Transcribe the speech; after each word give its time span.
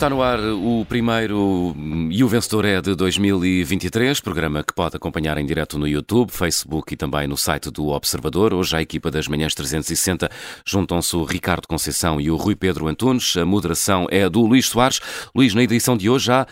Está 0.00 0.08
no 0.08 0.22
ar 0.22 0.40
o 0.40 0.82
primeiro 0.88 1.76
e 2.10 2.24
o 2.24 2.26
vencedor 2.26 2.64
é 2.64 2.80
de 2.80 2.94
2023, 2.94 4.18
programa 4.20 4.64
que 4.64 4.72
pode 4.72 4.96
acompanhar 4.96 5.36
em 5.36 5.44
direto 5.44 5.78
no 5.78 5.86
YouTube, 5.86 6.32
Facebook 6.32 6.94
e 6.94 6.96
também 6.96 7.26
no 7.26 7.36
site 7.36 7.70
do 7.70 7.88
Observador. 7.88 8.54
Hoje 8.54 8.74
a 8.74 8.80
equipa 8.80 9.10
das 9.10 9.28
Manhãs 9.28 9.54
360 9.54 10.30
juntam-se 10.64 11.14
o 11.14 11.24
Ricardo 11.24 11.68
Conceição 11.68 12.18
e 12.18 12.30
o 12.30 12.36
Rui 12.36 12.56
Pedro 12.56 12.88
Antunes. 12.88 13.36
A 13.36 13.44
moderação 13.44 14.06
é 14.10 14.26
do 14.26 14.40
Luís 14.40 14.68
Soares. 14.68 15.02
Luís, 15.34 15.52
na 15.52 15.62
edição 15.62 15.98
de 15.98 16.08
hoje 16.08 16.32
há 16.32 16.46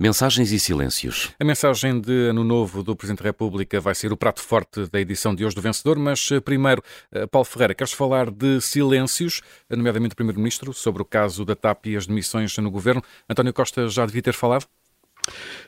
Mensagens 0.00 0.50
e 0.50 0.58
silêncios. 0.58 1.32
A 1.38 1.44
mensagem 1.44 2.00
de 2.00 2.30
Ano 2.30 2.42
Novo 2.42 2.82
do 2.82 2.96
Presidente 2.96 3.18
da 3.18 3.28
República 3.28 3.78
vai 3.78 3.94
ser 3.94 4.10
o 4.10 4.16
prato 4.16 4.40
forte 4.40 4.86
da 4.86 4.98
edição 4.98 5.34
de 5.34 5.44
hoje 5.44 5.54
do 5.54 5.60
Vencedor, 5.60 5.98
mas 5.98 6.30
eh, 6.32 6.40
primeiro, 6.40 6.82
eh, 7.12 7.26
Paulo 7.26 7.44
Ferreira, 7.44 7.74
queres 7.74 7.92
falar 7.92 8.30
de 8.30 8.58
silêncios, 8.62 9.42
nomeadamente 9.68 10.14
o 10.14 10.16
Primeiro-Ministro, 10.16 10.72
sobre 10.72 11.02
o 11.02 11.04
caso 11.04 11.44
da 11.44 11.54
TAP 11.54 11.88
e 11.88 11.96
as 11.96 12.06
demissões 12.06 12.56
no 12.56 12.70
Governo. 12.70 13.02
António 13.28 13.52
Costa 13.52 13.86
já 13.86 14.06
devia 14.06 14.22
ter 14.22 14.32
falado? 14.32 14.66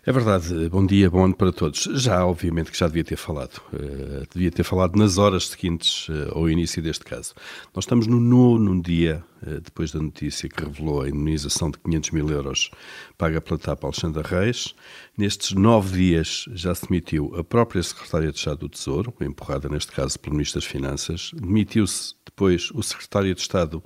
É 0.06 0.12
verdade. 0.12 0.68
Bom 0.68 0.84
dia, 0.84 1.08
bom 1.08 1.24
ano 1.24 1.34
para 1.34 1.50
todos. 1.50 1.84
Já, 1.94 2.26
obviamente, 2.26 2.70
que 2.70 2.76
já 2.76 2.86
devia 2.86 3.02
ter 3.02 3.16
falado. 3.16 3.62
Uh, 3.72 4.26
devia 4.34 4.50
ter 4.50 4.62
falado 4.62 4.96
nas 4.98 5.16
horas 5.16 5.48
seguintes 5.48 6.10
uh, 6.10 6.30
ao 6.34 6.50
início 6.50 6.82
deste 6.82 7.06
caso. 7.06 7.32
Nós 7.74 7.84
estamos 7.84 8.06
no 8.06 8.20
nono 8.20 8.82
dia 8.82 9.24
uh, 9.40 9.62
depois 9.62 9.92
da 9.92 10.00
notícia 10.00 10.46
que 10.46 10.62
revelou 10.62 11.00
a 11.00 11.08
indenização 11.08 11.70
de 11.70 11.78
500 11.78 12.10
mil 12.10 12.28
euros 12.28 12.70
paga 13.16 13.40
pela 13.40 13.58
TAP 13.58 13.82
Alexandre 13.82 14.22
Reis. 14.22 14.74
Nestes 15.16 15.52
nove 15.52 15.96
dias 15.96 16.44
já 16.52 16.74
se 16.74 16.86
demitiu 16.86 17.34
a 17.38 17.42
própria 17.42 17.82
Secretária 17.82 18.30
de 18.30 18.36
Estado 18.36 18.58
do 18.58 18.68
Tesouro, 18.68 19.14
empurrada 19.22 19.70
neste 19.70 19.90
caso 19.90 20.20
pelo 20.20 20.36
Ministro 20.36 20.60
das 20.60 20.68
Finanças. 20.68 21.30
Demitiu-se 21.32 22.14
depois 22.26 22.70
o 22.74 22.82
Secretário 22.82 23.34
de 23.34 23.40
Estado 23.40 23.82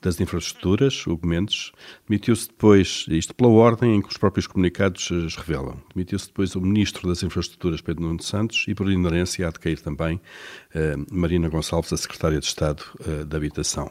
das 0.00 0.20
Infraestruturas, 0.20 1.06
Hugo 1.06 1.26
Mendes. 1.26 1.72
Demitiu-se 2.08 2.48
depois, 2.48 3.04
isto 3.08 3.34
pela 3.34 3.50
ordem 3.50 3.96
em 3.96 4.00
que 4.00 4.08
os 4.08 4.16
próprios 4.16 4.46
comunicados 4.46 5.10
as 5.10 5.34
revelam, 5.58 5.82
demitiu-se 5.94 6.28
depois 6.28 6.54
o 6.54 6.60
Ministro 6.60 7.08
das 7.08 7.22
Infraestruturas, 7.22 7.80
Pedro 7.80 8.04
Nuno 8.04 8.22
Santos, 8.22 8.64
e 8.68 8.74
por 8.74 8.90
inerência 8.90 9.46
há 9.46 9.50
de 9.50 9.58
cair 9.58 9.80
também 9.80 10.16
uh, 10.16 11.14
Marina 11.14 11.48
Gonçalves, 11.48 11.92
a 11.92 11.96
Secretária 11.96 12.38
de 12.38 12.46
Estado 12.46 12.82
uh, 13.00 13.24
da 13.24 13.36
Habitação. 13.36 13.90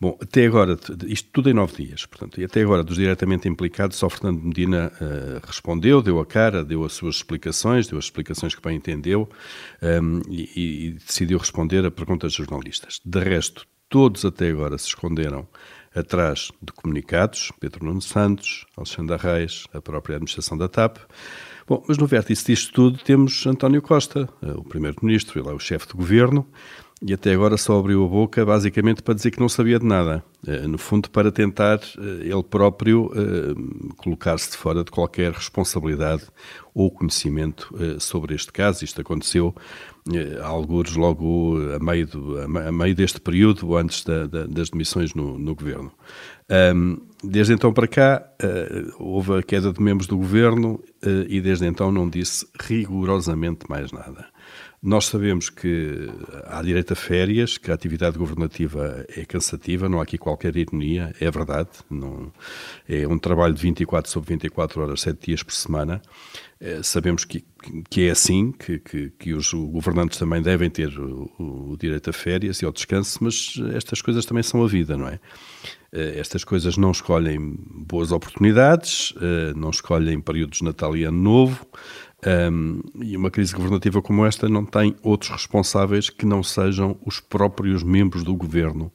Bom, 0.00 0.16
até 0.22 0.46
agora, 0.46 0.78
isto 1.06 1.28
tudo 1.32 1.50
em 1.50 1.52
nove 1.52 1.84
dias, 1.84 2.06
portanto, 2.06 2.40
e 2.40 2.44
até 2.44 2.62
agora, 2.62 2.84
dos 2.84 2.96
diretamente 2.96 3.48
implicados, 3.48 3.96
só 3.96 4.08
Fernando 4.08 4.40
Medina 4.40 4.92
uh, 5.00 5.44
respondeu, 5.44 6.00
deu 6.00 6.20
a 6.20 6.26
cara, 6.26 6.64
deu 6.64 6.84
as 6.84 6.92
suas 6.92 7.16
explicações, 7.16 7.88
deu 7.88 7.98
as 7.98 8.04
explicações 8.04 8.54
que 8.54 8.62
bem 8.62 8.76
entendeu 8.76 9.28
um, 9.82 10.20
e, 10.30 10.50
e, 10.54 10.90
decidiu 10.92 11.38
responder 11.38 11.84
a 11.84 11.90
perguntas 11.90 12.32
de 12.32 12.38
jornalistas. 12.38 13.00
De 13.04 13.18
resto, 13.18 13.66
todos 13.88 14.24
até 14.24 14.50
agora 14.50 14.78
se 14.78 14.86
esconderam 14.86 15.48
atrás 15.98 16.50
de 16.62 16.72
comunicados, 16.72 17.50
Pedro 17.60 17.84
Nuno 17.84 18.00
Santos, 18.00 18.66
Alexandre 18.76 19.16
Reis, 19.16 19.64
a 19.72 19.80
própria 19.80 20.16
administração 20.16 20.56
da 20.56 20.68
TAP. 20.68 20.98
Bom, 21.66 21.84
mas 21.86 21.98
no 21.98 22.06
vértice 22.06 22.46
disto 22.46 22.72
tudo 22.72 22.98
temos 22.98 23.46
António 23.46 23.82
Costa, 23.82 24.26
eh, 24.42 24.52
o 24.52 24.64
primeiro-ministro, 24.64 25.38
ele 25.38 25.50
é 25.50 25.52
o 25.52 25.58
chefe 25.58 25.88
de 25.88 25.92
governo, 25.92 26.46
e 27.02 27.12
até 27.12 27.32
agora 27.34 27.56
só 27.56 27.78
abriu 27.78 28.04
a 28.04 28.08
boca 28.08 28.44
basicamente 28.44 29.02
para 29.02 29.14
dizer 29.14 29.30
que 29.30 29.38
não 29.38 29.48
sabia 29.48 29.78
de 29.78 29.84
nada. 29.84 30.24
Eh, 30.46 30.66
no 30.66 30.78
fundo, 30.78 31.10
para 31.10 31.30
tentar 31.30 31.78
eh, 31.78 32.22
ele 32.22 32.42
próprio 32.42 33.10
colocar-se 33.98 34.52
de 34.52 34.56
fora 34.56 34.82
de 34.82 34.90
qualquer 34.90 35.32
responsabilidade 35.32 36.22
ou 36.74 36.90
conhecimento 36.90 37.72
sobre 38.00 38.34
este 38.34 38.50
caso. 38.50 38.84
Isto 38.84 39.00
aconteceu 39.00 39.54
alguns 40.42 40.96
logo 40.96 41.58
a 41.74 41.78
meio, 41.78 42.06
do, 42.06 42.38
a 42.38 42.72
meio 42.72 42.94
deste 42.94 43.20
período, 43.20 43.76
antes 43.76 44.04
da, 44.04 44.26
da, 44.26 44.46
das 44.46 44.70
demissões 44.70 45.14
no, 45.14 45.38
no 45.38 45.54
governo. 45.54 45.92
desde 47.22 47.52
então 47.52 47.72
para 47.72 47.86
cá, 47.86 48.26
houve 48.98 49.38
a 49.38 49.42
queda 49.42 49.72
de 49.72 49.82
membros 49.82 50.06
do 50.06 50.16
governo 50.16 50.80
e 51.28 51.40
desde 51.40 51.66
então 51.66 51.92
não 51.92 52.08
disse 52.08 52.46
rigorosamente 52.60 53.68
mais 53.68 53.92
nada. 53.92 54.26
Nós 54.80 55.06
sabemos 55.06 55.50
que 55.50 56.08
há 56.44 56.62
direito 56.62 56.92
a 56.92 56.96
férias, 56.96 57.58
que 57.58 57.68
a 57.70 57.74
atividade 57.74 58.16
governativa 58.16 59.04
é 59.08 59.24
cansativa, 59.24 59.88
não 59.88 59.98
há 59.98 60.04
aqui 60.04 60.16
qualquer 60.16 60.56
ironia, 60.56 61.12
é 61.20 61.28
verdade. 61.30 61.70
Não, 61.90 62.32
é 62.88 63.06
um 63.08 63.18
trabalho 63.18 63.54
de 63.54 63.60
24 63.60 64.08
sobre 64.08 64.30
24 64.34 64.80
horas, 64.80 65.00
7 65.00 65.26
dias 65.26 65.42
por 65.42 65.52
semana. 65.52 66.00
É, 66.60 66.80
sabemos 66.82 67.24
que, 67.24 67.44
que 67.90 68.06
é 68.06 68.10
assim, 68.10 68.52
que, 68.52 68.78
que, 68.78 69.10
que, 69.10 69.32
os 69.32 69.52
governantes 69.52 70.18
também 70.18 70.42
devem 70.42 70.70
ter 70.70 70.96
o, 70.98 71.30
o, 71.38 71.76
direito 71.76 72.10
a 72.10 72.12
férias 72.12 72.60
e 72.62 72.64
ao 72.64 72.72
descanso, 72.72 73.18
mas 73.22 73.54
estas 73.74 74.02
coisas 74.02 74.26
também 74.26 74.42
são 74.42 74.64
a 74.64 74.66
vida, 74.66 74.96
não 74.96 75.06
é? 75.06 75.20
é 75.92 76.18
estas 76.18 76.42
coisas 76.42 76.76
não 76.76 76.90
escolhem 76.90 77.56
boas 77.70 78.10
oportunidades, 78.10 79.14
é, 79.20 79.54
não 79.54 79.70
escolhem 79.70 80.20
períodos 80.20 80.58
de 80.58 80.64
Natal 80.64 80.96
e 80.96 81.04
Ano 81.04 81.18
Novo, 81.18 81.64
um, 82.26 82.80
e 83.00 83.16
uma 83.16 83.30
crise 83.30 83.54
governativa 83.54 84.02
como 84.02 84.26
esta 84.26 84.48
não 84.48 84.64
tem 84.64 84.96
outros 85.02 85.30
responsáveis 85.30 86.10
que 86.10 86.26
não 86.26 86.42
sejam 86.42 86.98
os 87.06 87.20
próprios 87.20 87.84
membros 87.84 88.24
do 88.24 88.34
governo 88.34 88.92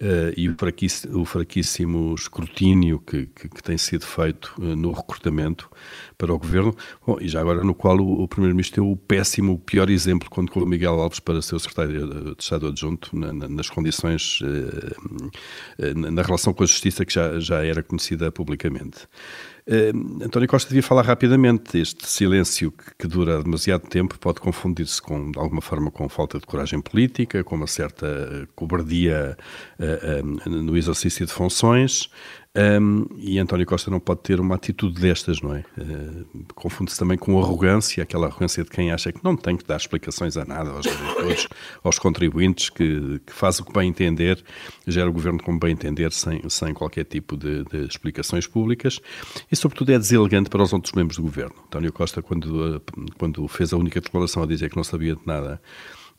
uh, 0.00 0.32
e 0.34 0.48
o 0.48 0.56
fraquíssimo, 0.56 1.20
o 1.20 1.24
fraquíssimo 1.26 2.14
escrutínio 2.14 2.98
que, 2.98 3.26
que, 3.26 3.48
que, 3.50 3.62
tem 3.62 3.76
sido 3.76 4.06
feito 4.06 4.54
uh, 4.58 4.74
no 4.74 4.90
recrutamento 4.90 5.70
para 6.16 6.32
o 6.32 6.38
governo. 6.38 6.74
Bom, 7.06 7.18
e 7.20 7.28
já 7.28 7.42
agora 7.42 7.62
no 7.62 7.74
qual 7.74 7.98
o, 7.98 8.22
o 8.22 8.26
Primeiro-Ministro 8.26 8.82
deu 8.82 8.90
o 8.90 8.96
péssimo, 8.96 9.52
o 9.52 9.58
pior 9.58 9.90
exemplo 9.90 10.30
quando 10.30 10.50
colocou 10.50 10.70
Miguel 10.70 10.98
Alves 10.98 11.20
para 11.20 11.42
ser 11.42 11.56
o 11.56 11.60
secretário 11.60 12.34
de 12.34 12.42
Estado 12.42 12.68
adjunto 12.68 13.14
na, 13.14 13.34
na, 13.34 13.48
nas 13.48 13.68
condições, 13.68 14.40
uh, 14.40 15.94
na 15.94 16.22
relação 16.22 16.54
com 16.54 16.62
a 16.62 16.66
Justiça 16.66 17.04
que 17.04 17.12
já, 17.12 17.38
já 17.38 17.62
era 17.62 17.82
conhecida 17.82 18.32
publicamente. 18.32 19.06
Uh, 19.66 20.24
António 20.24 20.48
Costa 20.48 20.68
devia 20.68 20.82
falar 20.82 21.02
rapidamente. 21.02 21.78
Este 21.78 22.06
silêncio 22.08 22.72
que, 22.72 22.84
que 23.00 23.06
dura 23.06 23.42
demasiado 23.42 23.86
tempo 23.88 24.18
pode 24.18 24.40
confundir-se 24.40 25.00
com, 25.00 25.30
de 25.30 25.38
alguma 25.38 25.60
forma, 25.60 25.90
com 25.90 26.08
falta 26.08 26.38
de 26.38 26.46
coragem 26.46 26.80
política, 26.80 27.44
com 27.44 27.54
uma 27.54 27.66
certa 27.66 28.48
cobardia 28.54 29.36
uh, 29.78 30.46
uh, 30.46 30.50
no 30.50 30.76
exercício 30.76 31.24
de 31.24 31.32
funções. 31.32 32.10
Um, 32.54 33.06
e 33.16 33.38
António 33.38 33.64
Costa 33.64 33.90
não 33.90 33.98
pode 33.98 34.20
ter 34.20 34.38
uma 34.38 34.56
atitude 34.56 35.00
destas, 35.00 35.40
não 35.40 35.54
é? 35.54 35.64
Uh, 35.78 36.44
Confunde-se 36.54 36.98
também 36.98 37.16
com 37.16 37.38
arrogância, 37.40 38.02
aquela 38.02 38.26
arrogância 38.26 38.62
de 38.62 38.68
quem 38.68 38.92
acha 38.92 39.10
que 39.10 39.24
não 39.24 39.34
tem 39.34 39.56
que 39.56 39.64
dar 39.64 39.78
explicações 39.78 40.36
a 40.36 40.44
nada 40.44 40.68
aos 40.68 40.84
eleitores, 40.84 41.48
aos 41.82 41.98
contribuintes, 41.98 42.68
que, 42.68 43.20
que, 43.26 43.32
faz 43.32 43.58
o 43.58 43.64
que 43.64 43.72
bem 43.72 43.88
entender, 43.88 44.44
gera 44.86 45.08
o 45.08 45.12
governo 45.12 45.42
como 45.42 45.58
bem 45.58 45.72
entender, 45.72 46.12
sem, 46.12 46.46
sem 46.50 46.74
qualquer 46.74 47.04
tipo 47.04 47.38
de, 47.38 47.64
de, 47.64 47.86
explicações 47.86 48.46
públicas. 48.46 49.00
E, 49.50 49.56
sobretudo, 49.56 49.92
é 49.92 49.98
deselegante 49.98 50.50
para 50.50 50.62
os 50.62 50.74
outros 50.74 50.92
membros 50.92 51.16
do 51.16 51.22
governo. 51.22 51.54
António 51.64 51.90
Costa, 51.90 52.20
quando, 52.20 52.82
quando 53.16 53.48
fez 53.48 53.72
a 53.72 53.78
única 53.78 53.98
declaração 53.98 54.42
a 54.42 54.46
dizer 54.46 54.68
que 54.68 54.76
não 54.76 54.84
sabia 54.84 55.16
de 55.16 55.26
nada 55.26 55.58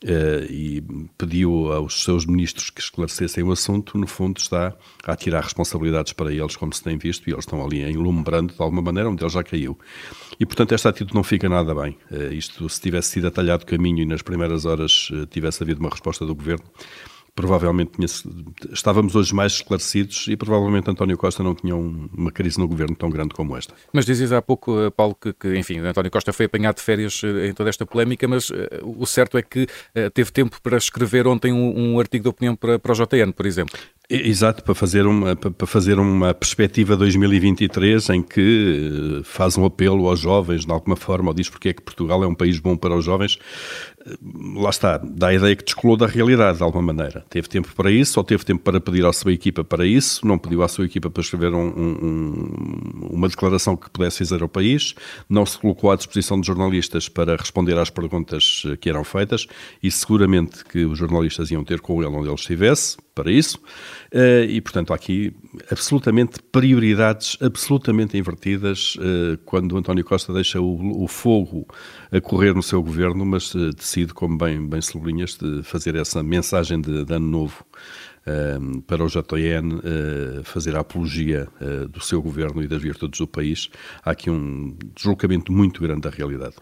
Uh, 0.04 0.44
e 0.50 0.84
pediu 1.16 1.72
aos 1.72 2.04
seus 2.04 2.26
ministros 2.26 2.68
que 2.68 2.82
esclarecessem 2.82 3.42
o 3.42 3.50
assunto, 3.50 3.96
no 3.96 4.06
fundo 4.06 4.38
está 4.38 4.76
a 5.02 5.16
tirar 5.16 5.42
responsabilidades 5.42 6.12
para 6.12 6.30
eles, 6.30 6.56
como 6.56 6.74
se 6.74 6.82
tem 6.82 6.98
visto, 6.98 7.26
e 7.26 7.32
eles 7.32 7.44
estão 7.44 7.64
ali 7.64 7.80
enlumbrando 7.82 8.52
de 8.52 8.60
alguma 8.60 8.82
maneira, 8.82 9.08
onde 9.08 9.24
ele 9.24 9.32
já 9.32 9.42
caiu. 9.42 9.78
E, 10.38 10.44
portanto, 10.44 10.74
esta 10.74 10.90
atitude 10.90 11.14
não 11.14 11.24
fica 11.24 11.48
nada 11.48 11.74
bem. 11.74 11.96
Uh, 12.10 12.34
isto, 12.34 12.68
se 12.68 12.82
tivesse 12.82 13.12
sido 13.12 13.28
atalhado 13.28 13.64
caminho 13.64 14.02
e 14.02 14.04
nas 14.04 14.20
primeiras 14.20 14.66
horas 14.66 15.08
uh, 15.10 15.24
tivesse 15.24 15.62
havido 15.62 15.80
uma 15.80 15.88
resposta 15.88 16.26
do 16.26 16.34
Governo, 16.34 16.64
provavelmente 17.34 17.92
tinha, 17.92 18.06
estávamos 18.72 19.16
hoje 19.16 19.34
mais 19.34 19.52
esclarecidos 19.54 20.26
e 20.28 20.36
provavelmente 20.36 20.88
António 20.88 21.18
Costa 21.18 21.42
não 21.42 21.54
tinha 21.54 21.74
um, 21.74 22.08
uma 22.16 22.30
crise 22.30 22.58
no 22.58 22.68
governo 22.68 22.94
tão 22.94 23.10
grande 23.10 23.34
como 23.34 23.56
esta. 23.56 23.74
Mas 23.92 24.06
dizias 24.06 24.32
há 24.32 24.40
pouco, 24.40 24.80
eh, 24.80 24.90
Paulo, 24.90 25.16
que, 25.20 25.32
que, 25.32 25.56
enfim, 25.56 25.78
António 25.78 26.10
Costa 26.10 26.32
foi 26.32 26.46
apanhado 26.46 26.76
de 26.76 26.82
férias 26.82 27.20
eh, 27.24 27.48
em 27.48 27.52
toda 27.52 27.68
esta 27.68 27.84
polémica, 27.84 28.28
mas 28.28 28.50
uh, 28.50 28.56
o 28.84 29.04
certo 29.04 29.36
é 29.36 29.42
que 29.42 29.64
uh, 29.64 30.10
teve 30.12 30.30
tempo 30.30 30.60
para 30.62 30.76
escrever 30.76 31.26
ontem 31.26 31.52
um, 31.52 31.94
um 31.94 32.00
artigo 32.00 32.22
de 32.22 32.28
opinião 32.28 32.54
para, 32.54 32.78
para 32.78 32.92
o 32.92 32.94
JN, 32.94 33.32
por 33.32 33.46
exemplo. 33.46 33.78
Exato, 34.08 34.62
para 34.62 34.74
fazer 34.74 35.06
uma, 35.06 35.34
para 35.34 35.66
fazer 35.66 35.98
uma 35.98 36.34
perspectiva 36.34 36.94
2023 36.94 38.10
em 38.10 38.22
que 38.22 39.22
faz 39.24 39.56
um 39.56 39.64
apelo 39.64 40.06
aos 40.06 40.20
jovens, 40.20 40.66
de 40.66 40.70
alguma 40.70 40.94
forma, 40.94 41.30
ou 41.30 41.34
diz 41.34 41.48
porque 41.48 41.70
é 41.70 41.72
que 41.72 41.80
Portugal 41.80 42.22
é 42.22 42.26
um 42.26 42.34
país 42.34 42.58
bom 42.58 42.76
para 42.76 42.94
os 42.94 43.02
jovens, 43.02 43.38
lá 44.56 44.68
está, 44.68 44.98
dá 44.98 45.28
a 45.28 45.34
ideia 45.34 45.56
que 45.56 45.64
descolou 45.64 45.96
da 45.96 46.06
realidade, 46.06 46.58
de 46.58 46.62
alguma 46.62 46.92
maneira. 46.92 47.24
Teve 47.30 47.48
tempo 47.48 47.74
para 47.74 47.90
isso, 47.90 48.20
ou 48.20 48.24
teve 48.24 48.44
tempo 48.44 48.62
para 48.62 48.78
pedir 48.78 49.06
à 49.06 49.12
sua 49.12 49.32
equipa 49.32 49.64
para 49.64 49.86
isso, 49.86 50.26
não 50.26 50.38
pediu 50.38 50.62
à 50.62 50.68
sua 50.68 50.84
equipa 50.84 51.08
para 51.08 51.22
escrever 51.22 51.54
um, 51.54 51.66
um, 51.66 53.08
uma 53.10 53.28
declaração 53.28 53.74
que 53.74 53.88
pudesse 53.88 54.18
fazer 54.18 54.42
ao 54.42 54.48
país, 54.50 54.94
não 55.30 55.46
se 55.46 55.58
colocou 55.58 55.90
à 55.90 55.96
disposição 55.96 56.38
de 56.38 56.46
jornalistas 56.46 57.08
para 57.08 57.36
responder 57.36 57.78
às 57.78 57.88
perguntas 57.88 58.64
que 58.82 58.90
eram 58.90 59.02
feitas, 59.02 59.46
e 59.82 59.90
seguramente 59.90 60.62
que 60.62 60.84
os 60.84 60.98
jornalistas 60.98 61.50
iam 61.50 61.64
ter 61.64 61.80
com 61.80 62.02
ele 62.02 62.14
onde 62.14 62.28
ele 62.28 62.34
estivesse, 62.34 62.98
para 63.14 63.30
isso, 63.30 63.58
eh, 64.03 64.03
e 64.48 64.60
portanto 64.60 64.92
há 64.92 64.96
aqui 64.96 65.34
absolutamente 65.70 66.40
prioridades 66.52 67.36
absolutamente 67.40 68.16
invertidas 68.16 68.96
eh, 69.00 69.38
quando 69.44 69.76
António 69.76 70.04
Costa 70.04 70.32
deixa 70.32 70.60
o, 70.60 71.02
o 71.02 71.08
fogo 71.08 71.66
a 72.10 72.20
correr 72.20 72.54
no 72.54 72.62
seu 72.62 72.82
governo, 72.82 73.24
mas 73.24 73.54
eh, 73.54 73.70
decide, 73.76 74.14
como 74.14 74.36
bem, 74.38 74.66
bem 74.66 74.80
sublinhas, 74.80 75.36
de 75.36 75.62
fazer 75.62 75.96
essa 75.96 76.22
mensagem 76.22 76.80
de, 76.80 77.04
de 77.04 77.14
ano 77.14 77.26
novo 77.26 77.64
para 78.86 79.04
o 79.04 79.06
JN 79.06 79.74
uh, 79.74 80.44
fazer 80.44 80.74
a 80.76 80.80
apologia 80.80 81.46
uh, 81.60 81.86
do 81.88 82.00
seu 82.00 82.22
governo 82.22 82.62
e 82.62 82.66
das 82.66 82.80
virtudes 82.80 83.20
do 83.20 83.26
país. 83.26 83.68
Há 84.02 84.12
aqui 84.12 84.30
um 84.30 84.74
deslocamento 84.96 85.52
muito 85.52 85.82
grande 85.82 86.00
da 86.00 86.08
realidade. 86.08 86.54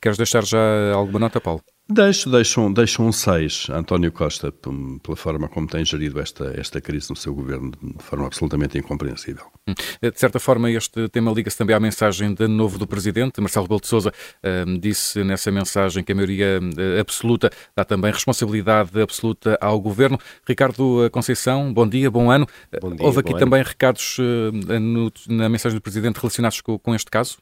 Queres 0.00 0.16
deixar 0.16 0.46
já 0.46 0.94
alguma 0.94 1.18
nota, 1.18 1.38
Paulo? 1.38 1.62
Deixo, 1.92 2.30
deixam, 2.30 2.72
deixam 2.72 3.06
um 3.06 3.10
6 3.10 3.68
António 3.70 4.12
Costa 4.12 4.52
pela 4.52 5.16
forma 5.16 5.48
como 5.48 5.66
tem 5.66 5.84
gerido 5.84 6.20
esta, 6.20 6.54
esta 6.56 6.80
crise 6.80 7.10
no 7.10 7.16
seu 7.16 7.34
governo 7.34 7.72
de 7.82 8.04
forma 8.04 8.26
absolutamente 8.26 8.78
incompreensível. 8.78 9.44
Hum. 9.66 9.74
De 10.00 10.18
certa 10.18 10.38
forma, 10.38 10.70
este 10.70 11.08
tema 11.08 11.32
liga-se 11.32 11.58
também 11.58 11.74
à 11.74 11.80
mensagem 11.80 12.32
de 12.32 12.46
novo 12.46 12.78
do 12.78 12.86
Presidente. 12.86 13.40
Marcelo 13.40 13.64
Rebelo 13.64 13.80
de 13.80 13.88
Sousa 13.88 14.10
uh, 14.12 14.78
disse 14.78 15.24
nessa 15.24 15.50
mensagem 15.50 16.04
que 16.04 16.12
a 16.12 16.14
maioria 16.14 16.60
uh, 16.62 17.00
absoluta 17.00 17.50
dá 17.74 17.84
também 17.84 18.12
responsabilidade 18.12 19.00
absoluta 19.00 19.58
ao 19.60 19.80
Governo. 19.80 20.16
Ricardo 20.46 21.10
Conceição, 21.10 21.72
bom 21.72 21.88
dia, 21.88 22.08
bom 22.08 22.30
ano. 22.30 22.46
Bom 22.80 22.94
dia, 22.94 23.04
Houve 23.04 23.18
aqui 23.18 23.36
também 23.36 23.62
ano. 23.62 23.68
recados 23.68 24.16
uh, 24.18 24.80
no, 24.80 25.12
na 25.28 25.48
mensagem 25.48 25.76
do 25.76 25.82
Presidente 25.82 26.18
relacionados 26.18 26.60
com, 26.60 26.78
com 26.78 26.94
este 26.94 27.10
caso? 27.10 27.38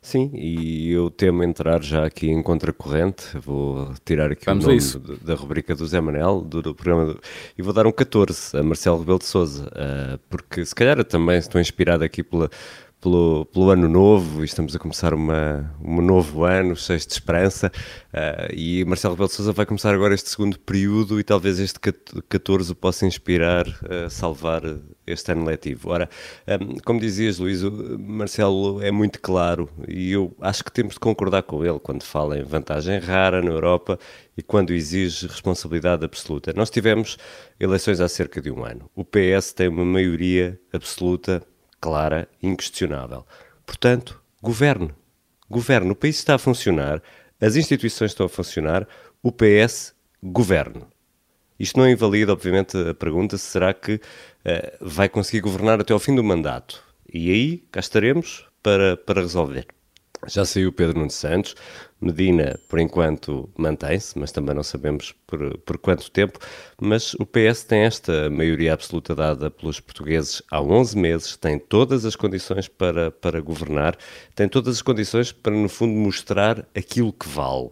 Sim, 0.00 0.30
e 0.34 0.90
eu 0.90 1.10
temo 1.10 1.42
entrar 1.42 1.82
já 1.82 2.04
aqui 2.04 2.28
em 2.28 2.42
contracorrente. 2.42 3.38
Vou 3.38 3.92
tirar 4.04 4.32
aqui 4.32 4.44
Vamos 4.46 4.64
o 4.64 4.98
nome 4.98 5.18
da 5.22 5.34
rubrica 5.34 5.74
do 5.74 5.86
Zé 5.86 6.00
Manel, 6.00 6.40
do, 6.40 6.62
do 6.62 6.74
programa, 6.74 7.14
do, 7.14 7.20
e 7.56 7.62
vou 7.62 7.72
dar 7.72 7.86
um 7.86 7.92
14 7.92 8.56
a 8.56 8.62
Marcelo 8.62 8.98
Rebelo 8.98 9.18
de 9.18 9.26
Souza, 9.26 9.66
uh, 9.66 10.18
porque 10.28 10.64
se 10.64 10.74
calhar 10.74 10.98
eu 10.98 11.04
também 11.04 11.38
estou 11.38 11.60
inspirado 11.60 12.04
aqui 12.04 12.22
pela 12.22 12.50
pelo, 13.00 13.46
pelo 13.46 13.70
ano 13.70 13.88
novo 13.88 14.42
e 14.42 14.44
estamos 14.44 14.74
a 14.74 14.78
começar 14.78 15.14
uma, 15.14 15.72
um 15.80 16.00
novo 16.00 16.44
ano 16.44 16.74
cheio 16.74 16.98
de 16.98 17.12
esperança 17.12 17.70
uh, 18.12 18.52
e 18.52 18.84
Marcelo 18.84 19.14
Rebelo 19.14 19.28
de 19.28 19.34
Sousa 19.34 19.52
vai 19.52 19.66
começar 19.66 19.94
agora 19.94 20.14
este 20.14 20.28
segundo 20.28 20.58
período 20.58 21.20
e 21.20 21.24
talvez 21.24 21.58
este 21.60 21.78
14 22.28 22.72
o 22.72 22.74
possa 22.74 23.06
inspirar 23.06 23.66
a 23.88 24.10
salvar 24.10 24.62
este 25.12 25.32
ano 25.32 25.44
letivo. 25.44 25.90
Ora, 25.90 26.08
um, 26.46 26.78
como 26.84 27.00
dizias 27.00 27.38
Luís, 27.38 27.62
Marcelo 27.62 28.82
é 28.82 28.90
muito 28.90 29.20
claro 29.20 29.68
e 29.86 30.12
eu 30.12 30.34
acho 30.40 30.64
que 30.64 30.72
temos 30.72 30.94
de 30.94 31.00
concordar 31.00 31.42
com 31.42 31.64
ele 31.64 31.78
quando 31.78 32.02
fala 32.02 32.38
em 32.38 32.42
vantagem 32.42 32.98
rara 32.98 33.42
na 33.42 33.50
Europa 33.50 33.98
e 34.36 34.42
quando 34.42 34.72
exige 34.72 35.26
responsabilidade 35.26 36.04
absoluta. 36.04 36.52
Nós 36.54 36.70
tivemos 36.70 37.16
eleições 37.58 38.00
há 38.00 38.08
cerca 38.08 38.40
de 38.40 38.50
um 38.50 38.64
ano. 38.64 38.90
O 38.94 39.04
PS 39.04 39.52
tem 39.52 39.68
uma 39.68 39.84
maioria 39.84 40.58
absoluta 40.72 41.42
clara 41.80 42.28
inquestionável. 42.42 43.26
Portanto, 43.64 44.20
governe. 44.42 44.90
Governe. 45.50 45.90
O 45.90 45.96
país 45.96 46.16
está 46.16 46.34
a 46.34 46.38
funcionar, 46.38 47.02
as 47.40 47.56
instituições 47.56 48.10
estão 48.10 48.26
a 48.26 48.28
funcionar, 48.28 48.86
o 49.22 49.32
PS 49.32 49.94
governe. 50.22 50.82
Isto 51.58 51.78
não 51.78 51.88
invalida, 51.88 52.32
obviamente, 52.32 52.76
a 52.76 52.94
pergunta 52.94 53.36
se 53.36 53.44
será 53.44 53.74
que 53.74 53.94
uh, 53.94 54.00
vai 54.80 55.08
conseguir 55.08 55.40
governar 55.40 55.80
até 55.80 55.92
ao 55.92 55.98
fim 55.98 56.14
do 56.14 56.22
mandato. 56.22 56.82
E 57.12 57.30
aí 57.30 57.58
cá 57.72 57.80
estaremos 57.80 58.46
para, 58.62 58.96
para 58.96 59.20
resolver. 59.20 59.66
Já 60.26 60.44
saiu 60.44 60.72
Pedro 60.72 60.98
Nuno 60.98 61.10
Santos, 61.10 61.54
Medina, 62.00 62.58
por 62.68 62.80
enquanto, 62.80 63.48
mantém-se, 63.56 64.18
mas 64.18 64.32
também 64.32 64.54
não 64.54 64.64
sabemos 64.64 65.14
por, 65.26 65.58
por 65.58 65.78
quanto 65.78 66.10
tempo. 66.10 66.38
Mas 66.80 67.14
o 67.14 67.24
PS 67.24 67.64
tem 67.64 67.82
esta 67.82 68.28
maioria 68.28 68.72
absoluta 68.72 69.14
dada 69.14 69.50
pelos 69.50 69.78
portugueses 69.78 70.42
há 70.50 70.60
11 70.60 70.98
meses, 70.98 71.36
tem 71.36 71.58
todas 71.58 72.04
as 72.04 72.16
condições 72.16 72.66
para, 72.66 73.10
para 73.10 73.40
governar, 73.40 73.96
tem 74.34 74.48
todas 74.48 74.76
as 74.76 74.82
condições 74.82 75.30
para, 75.30 75.54
no 75.54 75.68
fundo, 75.68 75.92
mostrar 75.92 76.66
aquilo 76.74 77.12
que 77.12 77.28
vale. 77.28 77.70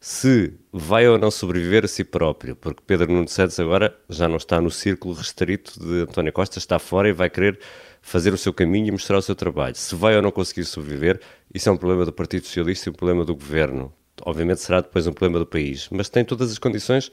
Se 0.00 0.54
vai 0.72 1.08
ou 1.08 1.18
não 1.18 1.30
sobreviver 1.30 1.84
a 1.84 1.88
si 1.88 2.04
próprio, 2.04 2.54
porque 2.54 2.82
Pedro 2.86 3.12
Nuno 3.12 3.26
Santos 3.26 3.58
agora 3.58 3.96
já 4.08 4.28
não 4.28 4.36
está 4.36 4.60
no 4.60 4.70
círculo 4.70 5.12
restrito 5.12 5.78
de 5.80 6.02
António 6.02 6.32
Costa, 6.32 6.58
está 6.58 6.78
fora 6.78 7.08
e 7.08 7.12
vai 7.12 7.28
querer 7.28 7.58
fazer 8.00 8.32
o 8.32 8.38
seu 8.38 8.52
caminho 8.52 8.86
e 8.86 8.90
mostrar 8.92 9.18
o 9.18 9.22
seu 9.22 9.34
trabalho. 9.34 9.74
Se 9.74 9.96
vai 9.96 10.14
ou 10.14 10.22
não 10.22 10.30
conseguir 10.30 10.64
sobreviver, 10.64 11.20
isso 11.52 11.68
é 11.68 11.72
um 11.72 11.76
problema 11.76 12.04
do 12.04 12.12
Partido 12.12 12.46
Socialista 12.46 12.88
e 12.88 12.90
um 12.90 12.94
problema 12.94 13.24
do 13.24 13.34
governo. 13.34 13.92
Obviamente 14.22 14.60
será 14.60 14.80
depois 14.80 15.06
um 15.06 15.12
problema 15.12 15.40
do 15.40 15.46
país, 15.46 15.88
mas 15.90 16.08
tem 16.08 16.24
todas 16.24 16.52
as 16.52 16.58
condições 16.58 17.10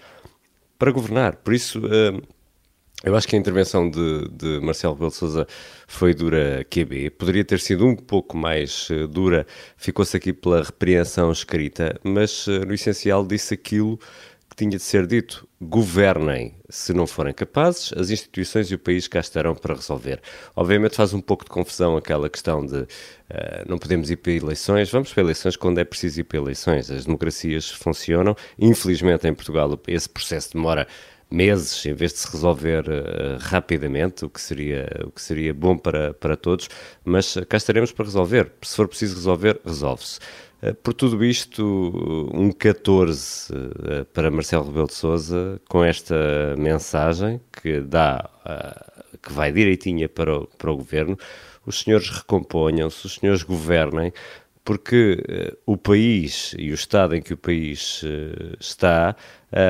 para 0.77 0.91
governar. 0.91 1.37
Por 1.37 1.55
isso, 1.55 1.79
uh, 1.79 2.21
eu 3.03 3.15
acho 3.15 3.27
que 3.27 3.35
a 3.35 3.39
intervenção 3.39 3.89
de, 3.89 4.27
de 4.29 4.59
Marcelo 4.61 4.93
Rebelo 4.93 5.11
de 5.11 5.17
Sousa 5.17 5.47
foi 5.87 6.13
dura 6.13 6.65
QB. 6.69 7.11
Poderia 7.11 7.43
ter 7.43 7.59
sido 7.59 7.85
um 7.85 7.95
pouco 7.95 8.37
mais 8.37 8.89
uh, 8.89 9.07
dura, 9.07 9.45
ficou-se 9.77 10.15
aqui 10.15 10.31
pela 10.31 10.63
repreensão 10.63 11.31
escrita, 11.31 11.99
mas 12.03 12.47
uh, 12.47 12.65
no 12.65 12.73
essencial 12.73 13.25
disse 13.25 13.53
aquilo 13.53 13.99
que 14.49 14.55
tinha 14.55 14.71
de 14.71 14.79
ser 14.79 15.05
dito. 15.05 15.47
Governem. 15.61 16.55
Se 16.69 16.93
não 16.93 17.05
forem 17.05 17.33
capazes, 17.33 17.91
as 17.93 18.09
instituições 18.09 18.71
e 18.71 18.75
o 18.75 18.79
país 18.79 19.07
cá 19.07 19.19
estarão 19.19 19.55
para 19.55 19.75
resolver. 19.75 20.21
Obviamente 20.55 20.95
faz 20.95 21.13
um 21.13 21.21
pouco 21.21 21.43
de 21.43 21.49
confusão 21.49 21.97
aquela 21.97 22.29
questão 22.29 22.65
de 22.65 22.77
uh, 22.77 22.87
não 23.67 23.77
podemos 23.77 24.09
ir 24.09 24.15
para 24.15 24.31
eleições. 24.31 24.89
Vamos 24.89 25.13
para 25.13 25.21
eleições 25.21 25.55
quando 25.55 25.79
é 25.79 25.83
preciso 25.83 26.21
ir 26.21 26.23
para 26.23 26.39
eleições. 26.39 26.89
As 26.89 27.05
democracias 27.05 27.69
funcionam. 27.69 28.35
Infelizmente, 28.57 29.27
em 29.27 29.33
Portugal, 29.33 29.79
esse 29.87 30.07
processo 30.09 30.53
demora 30.53 30.87
meses 31.35 31.85
em 31.85 31.93
vez 31.93 32.13
de 32.13 32.19
se 32.19 32.31
resolver 32.31 32.85
uh, 32.87 33.37
rapidamente, 33.39 34.25
o 34.25 34.29
que 34.29 34.39
seria, 34.39 34.87
o 35.05 35.11
que 35.11 35.21
seria 35.21 35.53
bom 35.53 35.77
para, 35.77 36.13
para 36.13 36.37
todos, 36.37 36.69
mas 37.03 37.37
cá 37.49 37.57
estaremos 37.57 37.91
para 37.91 38.05
resolver. 38.05 38.51
Se 38.61 38.75
for 38.75 38.87
preciso 38.87 39.15
resolver, 39.15 39.59
resolve-se. 39.65 40.19
Eh, 40.61 40.73
por 40.73 40.93
tudo 40.93 41.23
isto, 41.23 42.29
um 42.33 42.51
14 42.51 43.53
eh, 43.53 44.05
para 44.13 44.31
Marcelo 44.31 44.65
Rebelo 44.65 44.87
de 44.87 44.93
Sousa, 44.93 45.61
com 45.67 45.83
esta 45.83 46.15
mensagem 46.57 47.41
que 47.51 47.81
dá, 47.81 48.29
que 49.21 49.33
vai 49.33 49.51
direitinha 49.51 50.07
para 50.07 50.39
o, 50.39 50.47
para 50.47 50.71
o 50.71 50.77
governo, 50.77 51.17
os 51.65 51.81
senhores 51.81 52.09
recomponham-se, 52.09 53.05
os 53.05 53.15
senhores 53.15 53.43
governem, 53.43 54.13
porque 54.65 55.23
o 55.65 55.77
país 55.77 56.53
e 56.57 56.71
o 56.71 56.73
estado 56.73 57.15
em 57.15 57.21
que 57.21 57.33
o 57.33 57.37
país 57.37 58.03
está 58.59 59.15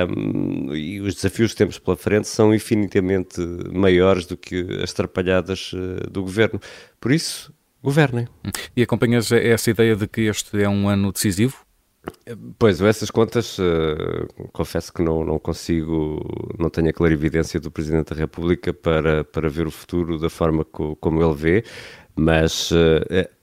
um, 0.10 0.74
e 0.74 1.02
os 1.02 1.16
desafios 1.16 1.52
que 1.52 1.58
temos 1.58 1.78
pela 1.78 1.98
frente 1.98 2.28
são 2.28 2.56
infinitamente 2.56 3.40
maiores 3.72 4.26
do 4.26 4.38
que 4.38 4.66
as 4.82 4.94
trapalhadas 4.94 5.72
do 6.10 6.24
governo. 6.24 6.60
Por 7.00 7.12
isso, 7.12 7.54
governem. 7.84 8.28
E 8.76 8.82
acompanhas 8.82 9.32
essa 9.32 9.70
ideia 9.70 9.96
de 9.96 10.08
que 10.08 10.22
este 10.22 10.64
é 10.64 10.70
um 10.70 10.88
ano 10.88 11.12
decisivo? 11.12 11.66
Pois, 12.58 12.82
essas 12.82 13.10
contas, 13.10 13.58
uh, 13.58 14.28
confesso 14.52 14.94
que 14.94 15.02
não, 15.02 15.24
não 15.24 15.40
consigo, 15.40 16.22
não 16.58 16.70
tenho 16.70 16.90
a 16.90 16.94
clarividência 16.94 17.60
do 17.60 17.72
Presidente 17.72 18.14
da 18.14 18.16
República 18.16 18.74
para, 18.74 19.24
para 19.24 19.50
ver 19.50 19.68
o 19.68 19.72
futuro 19.72 20.20
da 20.20 20.30
forma 20.30 20.64
co, 20.64 20.96
como 20.98 21.24
ele 21.24 21.34
vê, 21.34 21.64
mas 22.16 22.72
uh, 22.72 22.76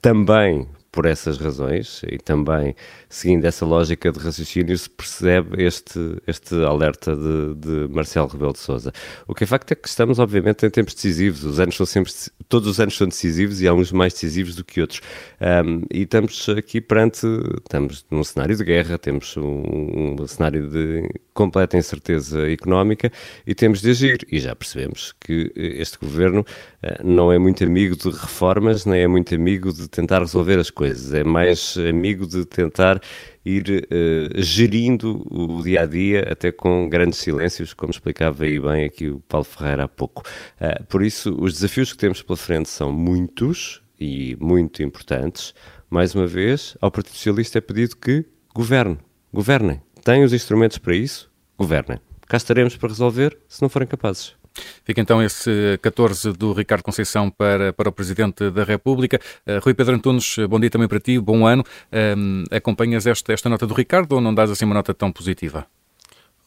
também 0.01 0.67
por 0.93 1.07
essas 1.07 1.39
razões 1.39 2.03
e 2.07 2.19
também 2.19 2.75
seguindo 3.09 3.43
essa 3.45 3.65
lógica 3.65 4.11
de 4.11 4.19
raciocínio 4.19 4.77
se 4.77 4.87
percebe 4.87 5.63
este, 5.63 5.99
este 6.27 6.53
alerta 6.63 7.15
de, 7.15 7.55
de 7.55 7.93
Marcelo 7.93 8.27
Rebelo 8.27 8.53
de 8.53 8.59
Sousa. 8.59 8.93
O 9.27 9.33
que 9.33 9.43
é 9.43 9.47
facto 9.47 9.71
é 9.71 9.75
que 9.75 9.87
estamos 9.87 10.19
obviamente 10.19 10.63
em 10.65 10.69
tempos 10.69 10.93
decisivos, 10.93 11.43
os 11.43 11.59
anos 11.59 11.75
são 11.75 11.85
sempre, 11.85 12.13
todos 12.47 12.69
os 12.69 12.79
anos 12.79 12.95
são 12.95 13.07
decisivos 13.07 13.59
e 13.59 13.67
há 13.67 13.73
uns 13.73 13.91
mais 13.91 14.13
decisivos 14.13 14.55
do 14.55 14.63
que 14.63 14.81
outros. 14.81 15.01
Um, 15.41 15.81
e 15.91 16.03
estamos 16.03 16.47
aqui 16.49 16.79
perante, 16.79 17.25
estamos 17.57 18.05
num 18.11 18.23
cenário 18.23 18.55
de 18.55 18.63
guerra, 18.63 18.99
temos 18.99 19.35
um, 19.35 20.15
um 20.21 20.27
cenário 20.27 20.69
de 20.69 21.09
completa 21.33 21.75
incerteza 21.75 22.47
económica 22.51 23.11
e 23.47 23.55
temos 23.55 23.81
de 23.81 23.89
agir. 23.89 24.27
E 24.31 24.39
já 24.39 24.55
percebemos 24.55 25.11
que 25.19 25.51
este 25.55 25.97
governo 25.97 26.41
uh, 26.41 27.03
não 27.03 27.31
é 27.31 27.39
muito 27.39 27.63
amigo 27.63 27.95
de 27.95 28.11
reformas, 28.11 28.85
nem 28.85 29.01
é 29.01 29.07
muito 29.07 29.33
amigo 29.33 29.73
de 29.73 29.87
tentar 29.87 30.19
resolver 30.19 30.59
as 30.59 30.69
coisas 30.69 30.82
coisas, 30.83 31.13
é 31.13 31.23
mais 31.23 31.77
amigo 31.77 32.27
de 32.27 32.45
tentar 32.45 33.01
ir 33.45 33.87
uh, 33.89 34.41
gerindo 34.41 35.25
o 35.31 35.63
dia 35.63 35.83
a 35.83 35.85
dia, 35.85 36.27
até 36.29 36.51
com 36.51 36.89
grandes 36.89 37.19
silêncios, 37.19 37.73
como 37.73 37.89
explicava 37.89 38.43
aí 38.43 38.59
bem 38.59 38.83
aqui 38.83 39.07
o 39.07 39.21
Paulo 39.21 39.45
Ferreira 39.45 39.85
há 39.85 39.87
pouco. 39.87 40.23
Uh, 40.59 40.83
por 40.87 41.01
isso, 41.01 41.33
os 41.39 41.53
desafios 41.53 41.93
que 41.93 41.97
temos 41.97 42.21
pela 42.21 42.35
frente 42.35 42.67
são 42.67 42.91
muitos 42.91 43.81
e 43.97 44.35
muito 44.41 44.83
importantes. 44.83 45.53
Mais 45.89 46.13
uma 46.13 46.27
vez, 46.27 46.75
ao 46.81 46.91
Partido 46.91 47.13
Socialista 47.13 47.59
é 47.59 47.61
pedido 47.61 47.95
que 47.95 48.25
governe, 48.53 48.97
governem. 49.31 49.81
Têm 50.03 50.25
os 50.25 50.33
instrumentos 50.33 50.77
para 50.77 50.93
isso? 50.93 51.31
Governem. 51.57 51.97
Cá 52.27 52.35
estaremos 52.35 52.75
para 52.75 52.89
resolver, 52.89 53.37
se 53.47 53.61
não 53.61 53.69
forem 53.69 53.87
capazes. 53.87 54.35
Fica 54.83 55.01
então 55.01 55.21
esse 55.21 55.79
14 55.81 56.33
do 56.33 56.53
Ricardo 56.53 56.83
Conceição 56.83 57.29
para, 57.29 57.73
para 57.73 57.89
o 57.89 57.91
Presidente 57.91 58.49
da 58.49 58.63
República. 58.63 59.19
Uh, 59.47 59.59
Rui 59.63 59.73
Pedro 59.73 59.95
Antunes, 59.95 60.35
bom 60.49 60.59
dia 60.59 60.69
também 60.69 60.87
para 60.87 60.99
ti, 60.99 61.19
bom 61.19 61.45
ano. 61.45 61.63
Uh, 61.91 62.55
acompanhas 62.55 63.07
esta, 63.07 63.33
esta 63.33 63.49
nota 63.49 63.65
do 63.65 63.73
Ricardo 63.73 64.13
ou 64.13 64.21
não 64.21 64.33
dás 64.33 64.51
assim 64.51 64.65
uma 64.65 64.75
nota 64.75 64.93
tão 64.93 65.11
positiva? 65.11 65.65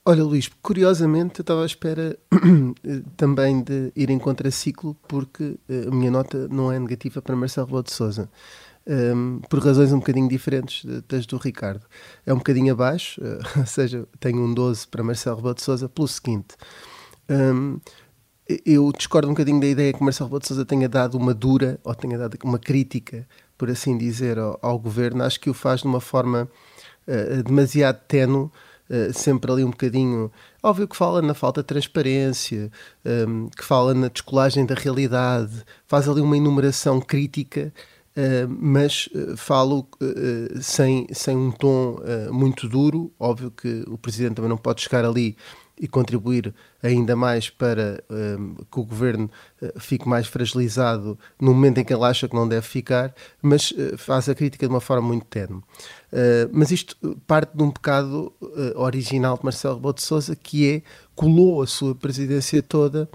Olha, 0.09 0.23
Luís, 0.23 0.49
curiosamente 0.63 1.41
eu 1.41 1.43
estava 1.43 1.65
à 1.65 1.67
espera 1.67 2.17
também 3.17 3.61
de 3.61 3.91
ir 3.97 4.09
em 4.09 4.21
contraciclo, 4.21 4.97
porque 5.09 5.57
eh, 5.69 5.87
a 5.89 5.91
minha 5.91 6.13
nota 6.13 6.47
não 6.47 6.71
é 6.71 6.79
negativa 6.79 7.21
para 7.21 7.35
Marcelo 7.35 7.67
Rebelo 7.67 7.83
de 7.83 7.93
Sousa. 7.93 8.31
Um, 8.87 8.93
ehm, 8.93 9.41
por 9.51 9.59
razões 9.59 9.93
um 9.93 9.99
bocadinho 9.99 10.29
diferentes 10.29 10.87
das 11.09 11.27
do 11.27 11.37
Ricardo. 11.39 11.85
É 12.25 12.33
um 12.33 12.37
bocadinho 12.37 12.73
abaixo, 12.73 13.21
ou 13.59 13.67
seja, 13.67 14.07
tenho 14.21 14.45
um 14.45 14.55
12 14.55 14.87
para 14.87 15.03
Marcelo 15.03 15.39
Rebelo 15.39 15.57
de 15.57 15.63
Sousa, 15.63 15.89
pelo 15.89 16.07
seguinte. 16.07 16.55
Um, 17.29 17.81
eu 18.65 18.93
discordo 18.93 19.27
um 19.27 19.33
bocadinho 19.33 19.61
da 19.61 19.67
ideia 19.67 19.93
que 19.93 20.03
Marcelo 20.03 20.29
Rebelo 20.29 20.41
de 20.41 20.49
Sousa 20.49 20.65
tenha 20.65 20.89
dado 20.89 21.19
uma 21.19 21.35
dura 21.35 21.81
ou 21.83 21.95
tenha 21.95 22.17
dado 22.17 22.39
uma 22.45 22.59
crítica, 22.59 23.27
por 23.59 23.69
assim 23.69 23.99
dizer, 23.99 24.39
ao, 24.39 24.59
ao 24.63 24.79
governo. 24.79 25.25
Acho 25.25 25.41
que 25.41 25.51
o 25.51 25.55
faz 25.55 25.81
de 25.81 25.87
uma 25.87 26.01
forma 26.01 26.49
uh, 27.09 27.43
demasiado 27.43 28.01
tenue, 28.07 28.45
uh, 28.45 29.13
sempre 29.13 29.51
ali 29.51 29.65
um 29.65 29.71
bocadinho. 29.71 30.31
Óbvio 30.63 30.87
que 30.87 30.97
fala 30.97 31.21
na 31.21 31.35
falta 31.35 31.61
de 31.61 31.67
transparência, 31.67 32.71
um, 33.05 33.49
que 33.49 33.65
fala 33.65 33.93
na 33.95 34.07
descolagem 34.07 34.65
da 34.65 34.77
realidade, 34.77 35.65
faz 35.87 36.09
ali 36.09 36.21
uma 36.21 36.37
enumeração 36.37 37.01
crítica. 37.01 37.73
Uh, 38.17 38.49
mas 38.49 39.09
uh, 39.09 39.37
falo 39.37 39.87
sem, 40.63 41.07
sem 41.13 41.37
um 41.37 41.51
tom 41.51 41.99
muito 42.31 42.69
duro. 42.69 43.13
Óbvio 43.19 43.51
que 43.51 43.85
o 43.89 43.99
Presidente 43.99 44.37
também 44.37 44.49
não 44.49 44.57
pode 44.57 44.83
chegar 44.83 45.05
ali 45.05 45.37
e 45.79 45.87
contribuir 45.87 46.55
ainda 46.83 47.15
mais 47.15 47.51
para 47.51 48.03
um, 48.11 48.55
que 48.55 48.81
o 48.81 48.85
governo 48.85 49.31
uh, 49.61 49.79
fique 49.79 50.09
mais 50.09 50.27
fragilizado 50.27 51.19
no 51.41 51.53
momento 51.53 51.79
em 51.79 51.85
que 51.85 51.93
ele 51.93 52.05
acha 52.05 52.27
que 52.27 52.35
não 52.35 52.49
deve 52.49 52.67
ficar, 52.67 53.15
mas 53.43 53.73
uh, 53.73 53.97
faz 53.99 54.29
a 54.29 54.35
crítica 54.35 54.67
de 54.67 54.73
uma 54.73 54.81
forma 54.81 55.07
muito 55.07 55.27
tenue. 55.27 55.59
Uh, 55.59 56.49
mas 56.51 56.71
isto 56.71 56.97
parte 57.27 57.55
de 57.55 57.63
um 57.63 57.71
pecado 57.71 58.33
original 58.77 59.37
de 59.37 59.45
Marcelo 59.45 59.77
Rebelo 59.77 59.95
de 59.95 60.03
Sousa, 60.03 60.35
que 60.35 60.71
é 60.71 60.83
colou 61.15 61.63
a 61.63 61.67
sua 61.67 61.95
presidência 61.95 62.63
toda 62.63 63.09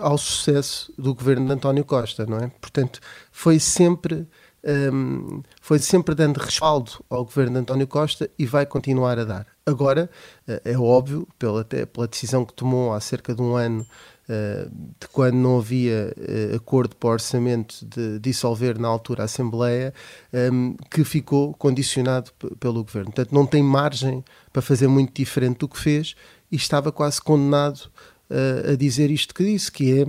ao 0.00 0.18
sucesso 0.18 0.92
do 0.98 1.14
governo 1.14 1.46
de 1.46 1.52
António 1.52 1.84
Costa, 1.84 2.26
não 2.26 2.38
é? 2.38 2.48
Portanto, 2.60 3.00
foi 3.30 3.58
sempre 3.58 4.26
um, 4.92 5.42
foi 5.60 5.78
sempre 5.78 6.14
dando 6.14 6.38
respaldo 6.38 6.92
ao 7.08 7.24
governo 7.24 7.54
de 7.54 7.58
António 7.60 7.86
Costa 7.86 8.30
e 8.38 8.44
vai 8.44 8.66
continuar 8.66 9.18
a 9.18 9.24
dar. 9.24 9.46
Agora, 9.68 10.08
eh, 10.46 10.62
é 10.64 10.78
óbvio, 10.78 11.28
pela, 11.38 11.64
pela 11.64 12.08
decisão 12.08 12.44
que 12.44 12.54
tomou 12.54 12.94
há 12.94 13.00
cerca 13.00 13.34
de 13.34 13.42
um 13.42 13.54
ano, 13.54 13.86
uh, 14.28 14.70
de 14.98 15.08
quando 15.08 15.34
não 15.34 15.58
havia 15.58 16.14
uh, 16.16 16.56
acordo 16.56 16.96
para 16.96 17.08
o 17.08 17.12
orçamento 17.12 17.84
de 17.84 18.18
dissolver 18.18 18.78
na 18.78 18.88
altura 18.88 19.22
a 19.22 19.24
Assembleia, 19.24 19.92
um, 20.52 20.74
que 20.90 21.04
ficou 21.04 21.52
condicionado 21.54 22.30
pelo 22.58 22.82
governo. 22.82 23.12
Portanto, 23.12 23.34
não 23.34 23.44
tem 23.44 23.62
margem 23.62 24.24
para 24.52 24.62
fazer 24.62 24.88
muito 24.88 25.12
diferente 25.14 25.58
do 25.58 25.68
que 25.68 25.78
fez 25.78 26.14
e 26.50 26.56
estava 26.56 26.90
quase 26.90 27.20
condenado 27.20 27.90
a 28.70 28.76
dizer 28.76 29.10
isto 29.10 29.34
que 29.34 29.42
disse, 29.42 29.72
que 29.72 30.02
é 30.02 30.06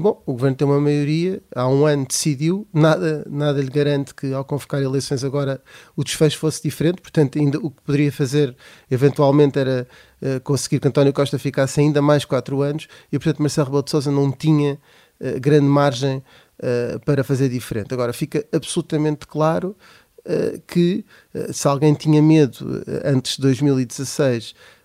bom, 0.00 0.22
o 0.24 0.32
governo 0.32 0.56
tem 0.56 0.66
uma 0.66 0.80
maioria, 0.80 1.42
há 1.54 1.68
um 1.68 1.86
ano 1.86 2.06
decidiu, 2.06 2.66
nada, 2.72 3.26
nada 3.28 3.60
lhe 3.60 3.68
garante 3.68 4.14
que 4.14 4.32
ao 4.32 4.44
convocar 4.44 4.80
eleições 4.80 5.24
agora 5.24 5.60
o 5.96 6.04
desfecho 6.04 6.38
fosse 6.38 6.62
diferente, 6.62 7.00
portanto, 7.00 7.38
ainda 7.38 7.58
o 7.58 7.70
que 7.70 7.82
poderia 7.82 8.12
fazer 8.12 8.56
eventualmente 8.90 9.58
era 9.58 9.86
uh, 10.22 10.40
conseguir 10.40 10.80
que 10.80 10.88
António 10.88 11.12
Costa 11.12 11.38
ficasse 11.38 11.80
ainda 11.80 12.00
mais 12.00 12.24
quatro 12.24 12.62
anos 12.62 12.86
e, 13.12 13.18
portanto, 13.18 13.42
Marcelo 13.42 13.66
Rebelo 13.66 13.82
de 13.82 13.90
Sousa 13.90 14.10
não 14.10 14.30
tinha 14.30 14.74
uh, 15.20 15.40
grande 15.40 15.66
margem 15.66 16.18
uh, 16.18 17.00
para 17.04 17.24
fazer 17.24 17.48
diferente. 17.48 17.92
Agora, 17.92 18.12
fica 18.12 18.46
absolutamente 18.52 19.26
claro 19.26 19.76
que 20.66 21.04
se 21.52 21.68
alguém 21.68 21.94
tinha 21.94 22.20
medo 22.20 22.82
antes 23.04 23.36
de 23.36 23.42
2016 23.42 24.54
eh, 24.56 24.75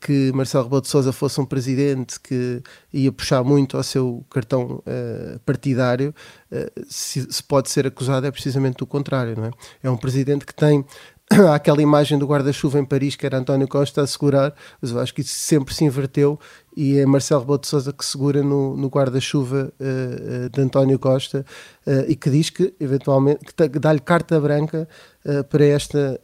que 0.00 0.30
Marcelo 0.32 0.64
Rebelo 0.64 0.82
de 0.82 0.88
Sousa 0.88 1.12
fosse 1.12 1.40
um 1.40 1.44
presidente 1.44 2.20
que 2.20 2.62
ia 2.92 3.10
puxar 3.10 3.42
muito 3.42 3.76
ao 3.76 3.82
seu 3.82 4.24
cartão 4.30 4.82
uh, 4.86 5.38
partidário, 5.40 6.14
uh, 6.52 6.84
se, 6.88 7.26
se, 7.30 7.42
pode 7.42 7.70
ser 7.70 7.86
acusado 7.86 8.26
é 8.26 8.30
precisamente 8.30 8.76
do 8.76 8.86
contrário, 8.86 9.36
não 9.36 9.46
é? 9.46 9.50
É 9.82 9.90
um 9.90 9.96
presidente 9.96 10.46
que 10.46 10.54
tem 10.54 10.84
aquela 11.52 11.82
imagem 11.82 12.18
do 12.18 12.26
guarda-chuva 12.26 12.78
em 12.78 12.84
Paris 12.84 13.16
que 13.16 13.26
era 13.26 13.38
António 13.38 13.68
Costa 13.68 14.02
a 14.02 14.06
segurar, 14.06 14.54
mas 14.80 14.90
eu 14.90 15.00
acho 15.00 15.14
que 15.14 15.20
isso 15.20 15.34
sempre 15.34 15.74
se 15.74 15.84
inverteu 15.84 16.38
e 16.78 16.96
é 16.96 17.04
Marcelo 17.04 17.40
Rebelo 17.40 17.58
de 17.58 17.66
Sousa 17.66 17.92
que 17.92 18.04
segura 18.04 18.40
no, 18.40 18.76
no 18.76 18.86
guarda-chuva 18.86 19.72
uh, 19.80 20.46
uh, 20.46 20.48
de 20.48 20.60
António 20.60 20.96
Costa 20.96 21.44
uh, 21.84 22.04
e 22.06 22.14
que 22.14 22.30
diz 22.30 22.50
que 22.50 22.72
eventualmente 22.78 23.46
que 23.52 23.78
dá-lhe 23.80 23.98
carta 23.98 24.40
branca 24.40 24.88
para 25.50 25.64
esta 25.64 26.18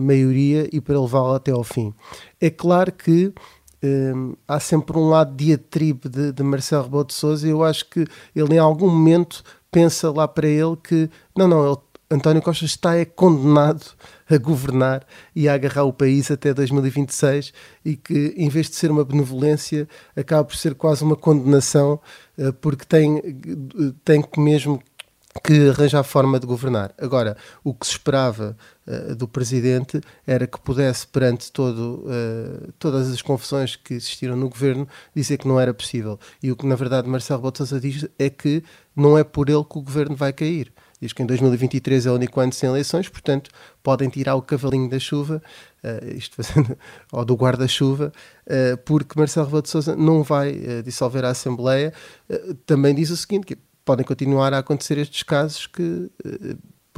maioria 0.00 0.66
e 0.72 0.80
para 0.80 0.98
levá-la 0.98 1.36
até 1.36 1.50
ao 1.50 1.62
fim. 1.62 1.92
É 2.40 2.48
claro 2.48 2.90
que 2.92 3.34
um, 3.82 4.34
há 4.46 4.58
sempre 4.58 4.96
um 4.96 5.10
lado 5.10 5.36
diatribe 5.36 6.08
de, 6.08 6.32
de 6.32 6.42
Marcelo 6.42 6.84
Rebelo 6.84 7.04
de 7.04 7.14
Sousa 7.14 7.46
e 7.46 7.50
eu 7.50 7.62
acho 7.62 7.90
que 7.90 8.06
ele 8.34 8.54
em 8.54 8.58
algum 8.58 8.88
momento 8.88 9.42
pensa 9.70 10.10
lá 10.10 10.26
para 10.26 10.48
ele 10.48 10.76
que 10.82 11.10
não, 11.36 11.46
não, 11.46 11.66
ele 11.66 11.76
António 12.10 12.40
Costa 12.40 12.64
está 12.64 12.96
é 12.96 13.04
condenado 13.04 13.84
a 14.30 14.38
governar 14.38 15.06
e 15.36 15.46
a 15.46 15.52
agarrar 15.54 15.84
o 15.84 15.92
país 15.92 16.30
até 16.30 16.54
2026 16.54 17.52
e 17.84 17.96
que, 17.96 18.34
em 18.36 18.48
vez 18.48 18.70
de 18.70 18.76
ser 18.76 18.90
uma 18.90 19.04
benevolência, 19.04 19.86
acaba 20.16 20.44
por 20.44 20.56
ser 20.56 20.74
quase 20.74 21.04
uma 21.04 21.16
condenação, 21.16 22.00
eh, 22.38 22.50
porque 22.62 22.86
tem, 22.86 23.20
tem 24.04 24.22
que 24.22 24.40
mesmo 24.40 24.82
que 25.44 25.68
arranjar 25.68 26.02
forma 26.02 26.40
de 26.40 26.46
governar. 26.46 26.92
Agora, 26.98 27.36
o 27.62 27.74
que 27.74 27.86
se 27.86 27.92
esperava 27.92 28.56
uh, 28.86 29.14
do 29.14 29.28
Presidente 29.28 30.00
era 30.26 30.46
que 30.46 30.58
pudesse, 30.60 31.06
perante 31.06 31.52
todo, 31.52 32.04
uh, 32.06 32.72
todas 32.78 33.10
as 33.10 33.22
confusões 33.22 33.76
que 33.76 33.94
existiram 33.94 34.34
no 34.34 34.48
governo, 34.48 34.88
dizer 35.14 35.38
que 35.38 35.46
não 35.46 35.60
era 35.60 35.72
possível. 35.72 36.18
E 36.42 36.50
o 36.50 36.56
que, 36.56 36.66
na 36.66 36.74
verdade, 36.74 37.08
Marcelo 37.08 37.42
Bottas 37.42 37.68
diz 37.80 38.06
é 38.18 38.30
que 38.30 38.64
não 38.96 39.16
é 39.16 39.22
por 39.22 39.48
ele 39.48 39.64
que 39.64 39.78
o 39.78 39.82
governo 39.82 40.16
vai 40.16 40.32
cair 40.32 40.72
diz 41.00 41.12
que 41.12 41.22
em 41.22 41.26
2023 41.26 42.06
é 42.06 42.10
o 42.10 42.14
único 42.14 42.40
ano 42.40 42.52
sem 42.52 42.68
eleições, 42.68 43.08
portanto 43.08 43.50
podem 43.82 44.08
tirar 44.08 44.34
o 44.34 44.42
cavalinho 44.42 44.88
da 44.88 44.98
chuva, 44.98 45.42
uh, 45.84 46.16
isto 46.16 46.36
fazendo, 46.36 46.76
ou 47.12 47.24
do 47.24 47.34
guarda-chuva, 47.34 48.12
uh, 48.46 48.76
porque 48.84 49.18
Marcelo 49.18 49.46
Rebelo 49.46 49.62
de 49.62 49.68
Sousa 49.70 49.96
não 49.96 50.22
vai 50.22 50.52
uh, 50.52 50.82
dissolver 50.82 51.24
a 51.24 51.30
Assembleia. 51.30 51.92
também 52.66 52.94
diz 52.94 53.10
o 53.10 53.16
seguinte, 53.16 53.46
que 53.46 53.58
podem 53.84 54.04
continuar 54.04 54.52
a 54.52 54.58
acontecer 54.58 54.98
estes 54.98 55.22
casos 55.22 55.66
que 55.66 56.10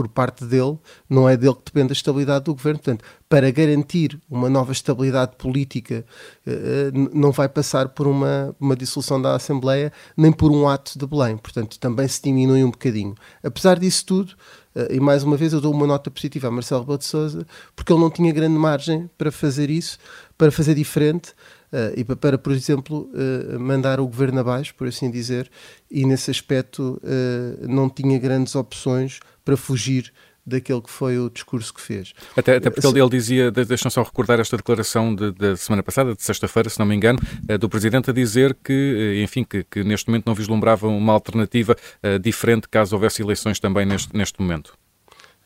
por 0.00 0.08
parte 0.08 0.46
dele, 0.46 0.78
não 1.10 1.28
é 1.28 1.36
dele 1.36 1.54
que 1.56 1.66
depende 1.66 1.92
a 1.92 1.92
estabilidade 1.92 2.46
do 2.46 2.54
governo. 2.54 2.78
Portanto, 2.78 3.04
para 3.28 3.50
garantir 3.50 4.18
uma 4.30 4.48
nova 4.48 4.72
estabilidade 4.72 5.36
política, 5.36 6.06
eh, 6.46 6.52
eh, 6.52 6.90
não 7.12 7.30
vai 7.32 7.50
passar 7.50 7.90
por 7.90 8.06
uma, 8.06 8.56
uma 8.58 8.74
dissolução 8.74 9.20
da 9.20 9.34
Assembleia, 9.34 9.92
nem 10.16 10.32
por 10.32 10.50
um 10.50 10.66
ato 10.66 10.98
de 10.98 11.06
Belém. 11.06 11.36
Portanto, 11.36 11.78
também 11.78 12.08
se 12.08 12.22
diminui 12.22 12.64
um 12.64 12.70
bocadinho. 12.70 13.14
Apesar 13.42 13.78
disso 13.78 14.06
tudo, 14.06 14.32
eh, 14.74 14.94
e 14.94 15.00
mais 15.00 15.22
uma 15.22 15.36
vez 15.36 15.52
eu 15.52 15.60
dou 15.60 15.74
uma 15.74 15.86
nota 15.86 16.10
positiva 16.10 16.48
a 16.48 16.50
Marcelo 16.50 16.80
Rebelo 16.80 16.98
de 16.98 17.46
porque 17.76 17.92
ele 17.92 18.00
não 18.00 18.10
tinha 18.10 18.32
grande 18.32 18.56
margem 18.56 19.10
para 19.18 19.30
fazer 19.30 19.68
isso, 19.68 19.98
para 20.38 20.50
fazer 20.50 20.74
diferente, 20.74 21.34
uh, 21.72 21.92
e 21.96 22.04
para, 22.04 22.38
por 22.38 22.52
exemplo, 22.52 23.10
uh, 23.12 23.58
mandar 23.58 24.00
o 24.00 24.06
governo 24.06 24.40
abaixo, 24.40 24.74
por 24.74 24.88
assim 24.88 25.10
dizer, 25.10 25.50
e 25.90 26.04
nesse 26.04 26.30
aspecto 26.30 27.00
uh, 27.02 27.68
não 27.68 27.88
tinha 27.88 28.18
grandes 28.18 28.54
opções 28.54 29.20
para 29.44 29.56
fugir 29.56 30.12
daquele 30.44 30.80
que 30.80 30.90
foi 30.90 31.18
o 31.18 31.30
discurso 31.30 31.72
que 31.72 31.80
fez. 31.80 32.12
Até, 32.36 32.56
até 32.56 32.70
porque 32.70 32.86
ele, 32.86 33.00
ele 33.00 33.10
dizia, 33.10 33.50
deixam 33.50 33.90
só 33.90 34.02
recordar 34.02 34.40
esta 34.40 34.56
declaração 34.56 35.14
da 35.14 35.30
de, 35.30 35.52
de 35.52 35.56
semana 35.58 35.82
passada, 35.82 36.14
de 36.14 36.22
sexta-feira, 36.22 36.68
se 36.68 36.78
não 36.78 36.86
me 36.86 36.94
engano, 36.94 37.18
do 37.58 37.68
Presidente 37.68 38.10
a 38.10 38.12
dizer 38.12 38.56
que, 38.64 39.20
enfim, 39.22 39.44
que, 39.44 39.64
que 39.64 39.84
neste 39.84 40.08
momento 40.08 40.26
não 40.26 40.34
vislumbrava 40.34 40.88
uma 40.88 41.12
alternativa 41.12 41.76
uh, 42.02 42.18
diferente 42.18 42.68
caso 42.68 42.96
houvesse 42.96 43.22
eleições 43.22 43.60
também 43.60 43.86
neste, 43.86 44.16
neste 44.16 44.40
momento. 44.40 44.74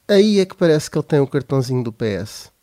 Aí 0.09 0.39
é 0.39 0.47
que 0.47 0.57
parece 0.57 0.91
que 0.91 0.99
ele 0.99 1.07
tem 1.07 1.21
o 1.21 1.27
cartãozinho 1.27 1.83
do 1.83 1.93
PS. 1.93 2.54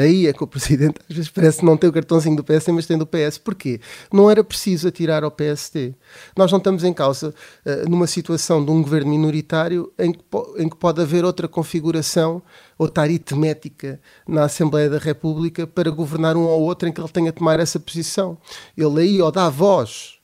Aí 0.00 0.26
é 0.26 0.32
que 0.32 0.42
o 0.42 0.46
Presidente 0.46 0.98
às 1.08 1.14
vezes 1.14 1.30
parece 1.30 1.62
não 1.62 1.76
ter 1.76 1.86
o 1.86 1.92
cartãozinho 1.92 2.34
do 2.34 2.42
PSD, 2.42 2.72
mas 2.72 2.86
tem 2.86 2.96
do 2.96 3.06
PS. 3.06 3.36
Porquê? 3.36 3.80
Não 4.10 4.30
era 4.30 4.42
preciso 4.42 4.88
atirar 4.88 5.22
ao 5.22 5.30
PSD. 5.30 5.94
Nós 6.34 6.50
não 6.50 6.56
estamos 6.56 6.84
em 6.84 6.92
causa 6.94 7.34
uh, 7.66 7.90
numa 7.90 8.06
situação 8.06 8.64
de 8.64 8.70
um 8.70 8.80
governo 8.80 9.10
minoritário 9.10 9.92
em 9.98 10.12
que, 10.12 10.20
em 10.56 10.70
que 10.70 10.76
pode 10.76 11.02
haver 11.02 11.22
outra 11.22 11.46
configuração, 11.46 12.42
outra 12.78 13.02
aritmética 13.02 14.00
na 14.26 14.44
Assembleia 14.44 14.88
da 14.88 14.96
República 14.96 15.66
para 15.66 15.90
governar 15.90 16.34
um 16.34 16.44
ou 16.44 16.62
outro 16.62 16.88
em 16.88 16.92
que 16.92 17.00
ele 17.00 17.08
tenha 17.10 17.30
de 17.30 17.36
tomar 17.38 17.60
essa 17.60 17.78
posição. 17.78 18.38
Ele 18.74 19.02
aí 19.02 19.20
ou 19.20 19.30
dá 19.30 19.50
voz 19.50 20.14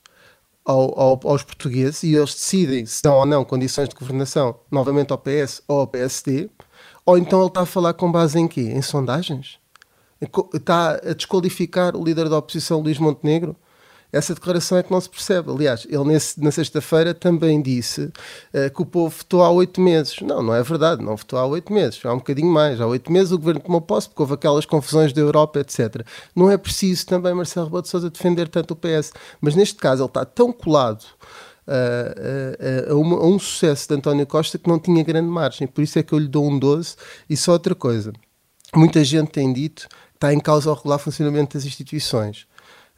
ao, 0.65 0.99
ao, 0.99 1.21
aos 1.23 1.43
portugueses 1.43 2.03
e 2.03 2.15
eles 2.15 2.35
decidem 2.35 2.87
se 2.87 3.03
dão 3.03 3.17
ou 3.17 3.27
não 3.27 3.45
condições 3.45 3.91
de 3.91 3.95
governação 3.95 4.59
novamente 4.71 5.13
ao 5.13 5.19
PS 5.19 5.63
ou 5.69 5.81
ao 5.81 5.87
PSD 5.87 6.49
ou 7.05 7.17
então 7.17 7.39
ele 7.39 7.49
está 7.49 7.61
a 7.61 7.67
falar 7.67 7.95
com 7.95 8.11
base 8.11 8.37
em 8.39 8.49
quê? 8.49 8.63
Em 8.63 8.83
sondagens? 8.83 9.61
Está 10.55 10.93
a 10.93 11.13
desqualificar 11.13 11.97
o 11.97 12.05
líder 12.05 12.29
da 12.29 12.39
oposição, 12.39 12.81
Luís 12.81 12.99
Montenegro? 12.99 13.57
Essa 14.13 14.35
declaração 14.35 14.79
é 14.79 14.83
que 14.83 14.91
não 14.91 15.01
se 15.01 15.11
percebe. 15.11 15.51
Aliás, 15.51 15.87
ele 15.89 16.05
nesse, 16.05 16.43
na 16.43 16.51
sexta-feira 16.51 17.13
também 17.13 17.61
disse 17.61 18.05
uh, 18.05 18.75
que 18.75 18.81
o 18.81 18.87
povo 18.87 19.15
votou 19.15 19.43
há 19.43 19.51
oito 19.51 19.81
meses. 19.81 20.21
Não, 20.21 20.43
não 20.43 20.55
é 20.55 20.63
verdade, 20.63 21.05
não 21.05 21.17
votou 21.17 21.39
há 21.39 21.45
oito 21.47 21.73
meses, 21.73 22.01
há 22.05 22.13
um 22.13 22.19
bocadinho 22.19 22.51
mais. 22.51 22.81
Há 22.81 22.87
oito 22.87 23.13
meses 23.13 23.33
o 23.33 23.39
governo 23.39 23.61
tomou 23.61 23.81
posse 23.81 24.09
porque 24.09 24.23
houve 24.23 24.35
aquelas 24.35 24.65
confusões 24.65 25.13
da 25.13 25.21
Europa, 25.21 25.61
etc. 25.61 26.07
Não 26.35 26.51
é 26.51 26.57
preciso 26.57 27.05
também 27.07 27.35
Marcelo 27.35 27.67
Rebelo 27.67 27.83
de 27.83 27.89
Sousa 27.89 28.09
defender 28.09 28.49
tanto 28.49 28.73
o 28.73 28.77
PS, 28.77 29.13
mas 29.41 29.55
neste 29.55 29.77
caso 29.77 30.03
ele 30.03 30.09
está 30.09 30.25
tão 30.25 30.53
colado 30.53 31.05
a, 31.67 32.91
a, 32.91 32.95
uma, 32.95 33.17
a, 33.17 33.27
um 33.27 33.39
sucesso 33.39 33.89
de 33.89 33.95
António 33.95 34.27
Costa 34.27 34.57
que 34.57 34.69
não 34.69 34.79
tinha 34.79 35.03
grande 35.03 35.29
margem. 35.29 35.67
Por 35.67 35.83
isso 35.83 35.99
é 35.99 36.03
que 36.03 36.13
eu 36.13 36.19
lhe 36.19 36.29
dou 36.29 36.49
um 36.49 36.59
12. 36.59 36.97
E 37.29 37.37
só 37.37 37.53
outra 37.53 37.75
coisa: 37.75 38.13
muita 38.75 39.03
gente 39.05 39.31
tem 39.31 39.53
dito 39.53 39.89
está 40.17 40.33
em 40.33 40.41
causa 40.41 40.71
o 40.71 40.75
regular 40.75 40.99
funcionamento 40.99 41.57
das 41.57 41.65
instituições. 41.65 42.47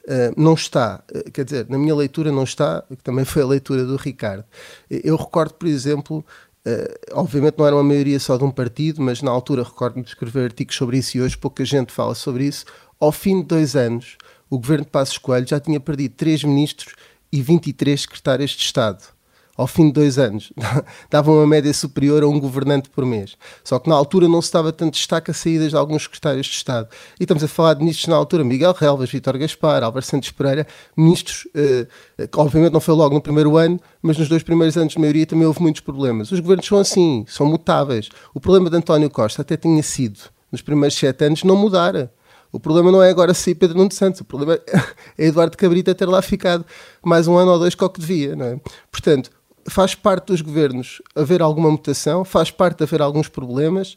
Uh, 0.05 0.33
não 0.35 0.53
está, 0.53 1.03
uh, 1.13 1.31
quer 1.31 1.45
dizer, 1.45 1.69
na 1.69 1.77
minha 1.77 1.93
leitura 1.93 2.31
não 2.31 2.43
está, 2.43 2.83
que 2.89 3.03
também 3.03 3.25
foi 3.25 3.43
a 3.43 3.45
leitura 3.45 3.85
do 3.85 3.95
Ricardo. 3.95 4.43
Eu 4.89 5.15
recordo, 5.15 5.53
por 5.53 5.67
exemplo, 5.67 6.25
uh, 6.65 6.95
obviamente 7.13 7.57
não 7.57 7.67
era 7.67 7.75
uma 7.75 7.83
maioria 7.83 8.19
só 8.19 8.37
de 8.37 8.43
um 8.43 8.49
partido, 8.49 9.01
mas 9.01 9.21
na 9.21 9.29
altura 9.29 9.63
recordo-me 9.63 10.03
de 10.03 10.09
escrever 10.09 10.45
artigos 10.45 10.75
sobre 10.75 10.97
isso 10.97 11.17
e 11.17 11.21
hoje 11.21 11.37
pouca 11.37 11.63
gente 11.63 11.91
fala 11.91 12.15
sobre 12.15 12.45
isso. 12.45 12.65
Ao 12.99 13.11
fim 13.11 13.41
de 13.41 13.47
dois 13.47 13.75
anos, 13.75 14.17
o 14.49 14.57
governo 14.57 14.85
de 14.85 14.91
Passos 14.91 15.17
Coelho 15.17 15.47
já 15.47 15.59
tinha 15.59 15.79
perdido 15.79 16.15
três 16.15 16.43
ministros 16.43 16.95
e 17.31 17.41
23 17.41 18.01
secretários 18.01 18.51
de 18.51 18.63
Estado 18.63 19.18
ao 19.59 19.67
fim 19.67 19.87
de 19.87 19.91
dois 19.91 20.17
anos. 20.17 20.53
Davam 21.11 21.35
uma 21.35 21.45
média 21.45 21.73
superior 21.73 22.23
a 22.23 22.27
um 22.27 22.39
governante 22.39 22.89
por 22.89 23.05
mês. 23.05 23.35
Só 23.61 23.77
que 23.77 23.89
na 23.89 23.95
altura 23.95 24.25
não 24.29 24.41
se 24.41 24.53
dava 24.53 24.71
tanto 24.71 24.93
destaque 24.93 25.31
a 25.31 25.33
saídas 25.33 25.71
de 25.71 25.75
alguns 25.75 26.03
secretários 26.03 26.47
de 26.47 26.53
Estado. 26.53 26.87
E 27.19 27.23
estamos 27.25 27.43
a 27.43 27.47
falar 27.47 27.73
de 27.73 27.81
ministros 27.81 28.07
na 28.07 28.15
altura, 28.15 28.45
Miguel 28.45 28.71
Relvas, 28.71 29.09
Vítor 29.09 29.37
Gaspar, 29.37 29.83
Álvaro 29.83 30.05
Santos 30.05 30.31
Pereira, 30.31 30.65
ministros 30.95 31.45
eh, 31.53 31.85
que 32.31 32.39
obviamente 32.39 32.71
não 32.71 32.79
foi 32.79 32.95
logo 32.95 33.13
no 33.13 33.21
primeiro 33.21 33.57
ano, 33.57 33.77
mas 34.01 34.17
nos 34.17 34.29
dois 34.29 34.43
primeiros 34.43 34.77
anos 34.77 34.93
de 34.93 34.99
maioria 34.99 35.25
também 35.25 35.45
houve 35.45 35.61
muitos 35.61 35.81
problemas. 35.81 36.31
Os 36.31 36.39
governos 36.39 36.65
são 36.65 36.79
assim, 36.79 37.25
são 37.27 37.45
mutáveis. 37.45 38.07
O 38.33 38.39
problema 38.39 38.69
de 38.69 38.77
António 38.77 39.09
Costa 39.09 39.41
até 39.41 39.57
tinha 39.57 39.83
sido, 39.83 40.21
nos 40.49 40.61
primeiros 40.61 40.97
sete 40.97 41.25
anos, 41.25 41.43
não 41.43 41.57
mudar. 41.57 42.09
O 42.49 42.61
problema 42.61 42.93
não 42.93 43.03
é 43.03 43.09
agora 43.09 43.33
se 43.33 43.53
Pedro 43.53 43.77
Nuno 43.77 43.91
Santos, 43.91 44.21
o 44.21 44.23
problema 44.23 44.57
é 45.19 45.25
Eduardo 45.25 45.57
Cabrita 45.57 45.93
ter 45.93 46.07
lá 46.07 46.21
ficado 46.21 46.65
mais 47.03 47.27
um 47.27 47.37
ano 47.37 47.51
ou 47.51 47.59
dois 47.59 47.75
com 47.75 47.83
o 47.83 47.89
que 47.89 47.99
devia, 47.99 48.37
não 48.37 48.45
é? 48.45 48.59
Portanto, 48.89 49.29
faz 49.69 49.95
parte 49.95 50.27
dos 50.27 50.41
governos 50.41 51.01
haver 51.15 51.41
alguma 51.41 51.69
mutação, 51.69 52.23
faz 52.25 52.51
parte 52.51 52.83
haver 52.83 53.01
alguns 53.01 53.27
problemas. 53.27 53.95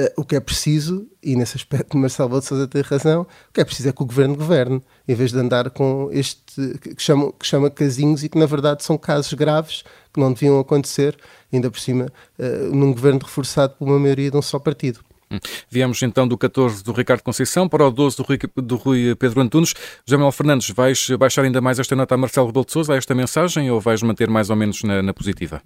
Uh, 0.00 0.20
o 0.20 0.24
que 0.24 0.36
é 0.36 0.40
preciso, 0.40 1.08
e 1.20 1.34
nesse 1.34 1.56
aspecto 1.56 1.96
Marcelo 1.96 2.38
de 2.38 2.46
Sousa 2.46 2.68
tem 2.68 2.82
razão, 2.82 3.22
o 3.22 3.52
que 3.52 3.60
é 3.60 3.64
preciso 3.64 3.88
é 3.88 3.92
que 3.92 4.00
o 4.00 4.06
governo 4.06 4.36
governe, 4.36 4.80
em 5.08 5.14
vez 5.14 5.32
de 5.32 5.38
andar 5.38 5.70
com 5.70 6.08
este 6.12 6.78
que 6.78 7.02
chama, 7.02 7.32
que 7.32 7.44
chama 7.44 7.68
casinhos 7.68 8.22
e 8.22 8.28
que 8.28 8.38
na 8.38 8.46
verdade 8.46 8.84
são 8.84 8.96
casos 8.96 9.32
graves 9.32 9.82
que 10.12 10.20
não 10.20 10.32
deviam 10.32 10.60
acontecer, 10.60 11.18
ainda 11.52 11.68
por 11.68 11.80
cima, 11.80 12.12
uh, 12.38 12.74
num 12.74 12.92
governo 12.92 13.18
reforçado 13.24 13.74
por 13.76 13.88
uma 13.88 13.98
maioria 13.98 14.30
de 14.30 14.36
um 14.36 14.42
só 14.42 14.60
partido. 14.60 15.00
Hum. 15.30 15.38
Viemos 15.70 16.02
então 16.02 16.26
do 16.26 16.38
14 16.38 16.82
do 16.82 16.92
Ricardo 16.92 17.22
Conceição 17.22 17.68
para 17.68 17.86
o 17.86 17.90
12 17.90 18.16
do 18.16 18.22
Rui, 18.22 18.38
do 18.56 18.76
Rui 18.76 19.14
Pedro 19.14 19.40
Antunes. 19.40 19.74
José 20.06 20.16
Manuel 20.16 20.32
Fernandes, 20.32 20.70
vais 20.70 21.08
baixar 21.18 21.44
ainda 21.44 21.60
mais 21.60 21.78
esta 21.78 21.94
nota 21.94 22.14
a 22.14 22.18
Marcelo 22.18 22.46
Rebelo 22.46 22.64
de 22.64 22.72
Sousa, 22.72 22.94
a 22.94 22.96
esta 22.96 23.14
mensagem, 23.14 23.70
ou 23.70 23.80
vais 23.80 24.02
manter 24.02 24.28
mais 24.28 24.48
ou 24.50 24.56
menos 24.56 24.82
na, 24.82 25.02
na 25.02 25.12
positiva? 25.12 25.62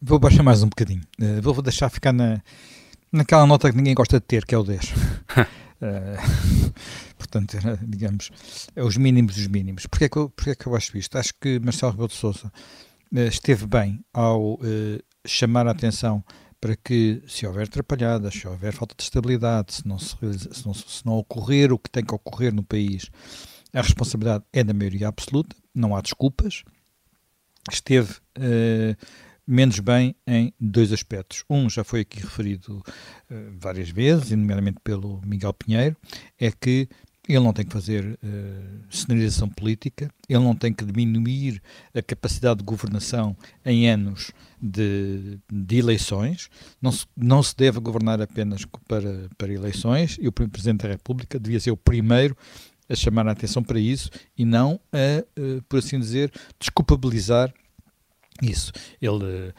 Vou 0.00 0.18
baixar 0.18 0.42
mais 0.42 0.62
um 0.62 0.68
bocadinho. 0.68 1.00
Uh, 1.18 1.40
vou 1.40 1.62
deixar 1.62 1.88
ficar 1.88 2.12
na, 2.12 2.42
naquela 3.10 3.46
nota 3.46 3.70
que 3.70 3.76
ninguém 3.76 3.94
gosta 3.94 4.20
de 4.20 4.26
ter, 4.26 4.44
que 4.44 4.54
é 4.54 4.58
o 4.58 4.62
10. 4.62 4.84
uh, 4.84 4.92
eh, 5.80 6.16
portanto, 7.16 7.56
digamos, 7.82 8.30
é 8.76 8.82
os 8.82 8.98
mínimos 8.98 9.34
dos 9.34 9.46
mínimos. 9.46 9.86
Porquê 9.86 10.08
que 10.10 10.18
eu, 10.18 10.28
porquê 10.28 10.54
que 10.54 10.66
eu 10.66 10.76
acho 10.76 10.98
isto? 10.98 11.16
Acho 11.16 11.32
que 11.40 11.58
Marcelo 11.58 11.92
Rebelo 11.92 12.08
de 12.08 12.14
Sousa 12.14 12.52
uh, 13.14 13.18
esteve 13.20 13.66
bem 13.66 14.04
ao 14.12 14.58
chamar 15.26 15.66
a 15.66 15.70
atenção 15.70 16.22
para 16.64 16.76
que, 16.76 17.22
se 17.26 17.46
houver 17.46 17.66
atrapalhadas, 17.66 18.32
se 18.32 18.48
houver 18.48 18.72
falta 18.72 18.94
de 18.96 19.02
estabilidade, 19.02 19.74
se 19.74 19.86
não, 19.86 19.98
se, 19.98 20.16
se, 20.16 20.64
não, 20.64 20.72
se 20.72 21.04
não 21.04 21.12
ocorrer 21.18 21.70
o 21.70 21.78
que 21.78 21.90
tem 21.90 22.02
que 22.02 22.14
ocorrer 22.14 22.54
no 22.54 22.62
país, 22.64 23.10
a 23.70 23.82
responsabilidade 23.82 24.44
é 24.50 24.64
da 24.64 24.72
maioria 24.72 25.08
absoluta, 25.08 25.54
não 25.74 25.94
há 25.94 26.00
desculpas. 26.00 26.64
Esteve 27.70 28.14
uh, 28.38 28.96
menos 29.46 29.78
bem 29.78 30.16
em 30.26 30.54
dois 30.58 30.90
aspectos. 30.90 31.44
Um 31.50 31.68
já 31.68 31.84
foi 31.84 32.00
aqui 32.00 32.20
referido 32.20 32.78
uh, 32.78 33.58
várias 33.58 33.90
vezes, 33.90 34.30
nomeadamente 34.30 34.78
pelo 34.82 35.20
Miguel 35.22 35.52
Pinheiro, 35.52 35.94
é 36.40 36.50
que 36.50 36.88
ele 37.28 37.40
não 37.40 37.52
tem 37.52 37.64
que 37.64 37.72
fazer 37.72 38.04
uh, 38.04 38.84
sinalização 38.90 39.48
política, 39.48 40.10
ele 40.28 40.42
não 40.42 40.54
tem 40.54 40.72
que 40.72 40.84
diminuir 40.84 41.62
a 41.94 42.02
capacidade 42.02 42.58
de 42.58 42.64
governação 42.64 43.36
em 43.64 43.88
anos 43.88 44.30
de, 44.60 45.38
de 45.50 45.76
eleições, 45.76 46.50
não 46.80 46.92
se, 46.92 47.06
não 47.16 47.42
se 47.42 47.56
deve 47.56 47.80
governar 47.80 48.20
apenas 48.20 48.64
para, 48.86 49.28
para 49.38 49.52
eleições, 49.52 50.18
e 50.20 50.28
o 50.28 50.32
Presidente 50.32 50.82
da 50.82 50.88
República 50.88 51.38
devia 51.38 51.60
ser 51.60 51.70
o 51.70 51.76
primeiro 51.76 52.36
a 52.88 52.94
chamar 52.94 53.26
a 53.26 53.32
atenção 53.32 53.62
para 53.62 53.78
isso 53.78 54.10
e 54.36 54.44
não 54.44 54.78
a, 54.92 55.24
uh, 55.40 55.62
por 55.62 55.78
assim 55.78 55.98
dizer, 55.98 56.30
desculpabilizar 56.58 57.52
isso. 58.42 58.70
Ele 59.00 59.24
uh, 59.24 59.54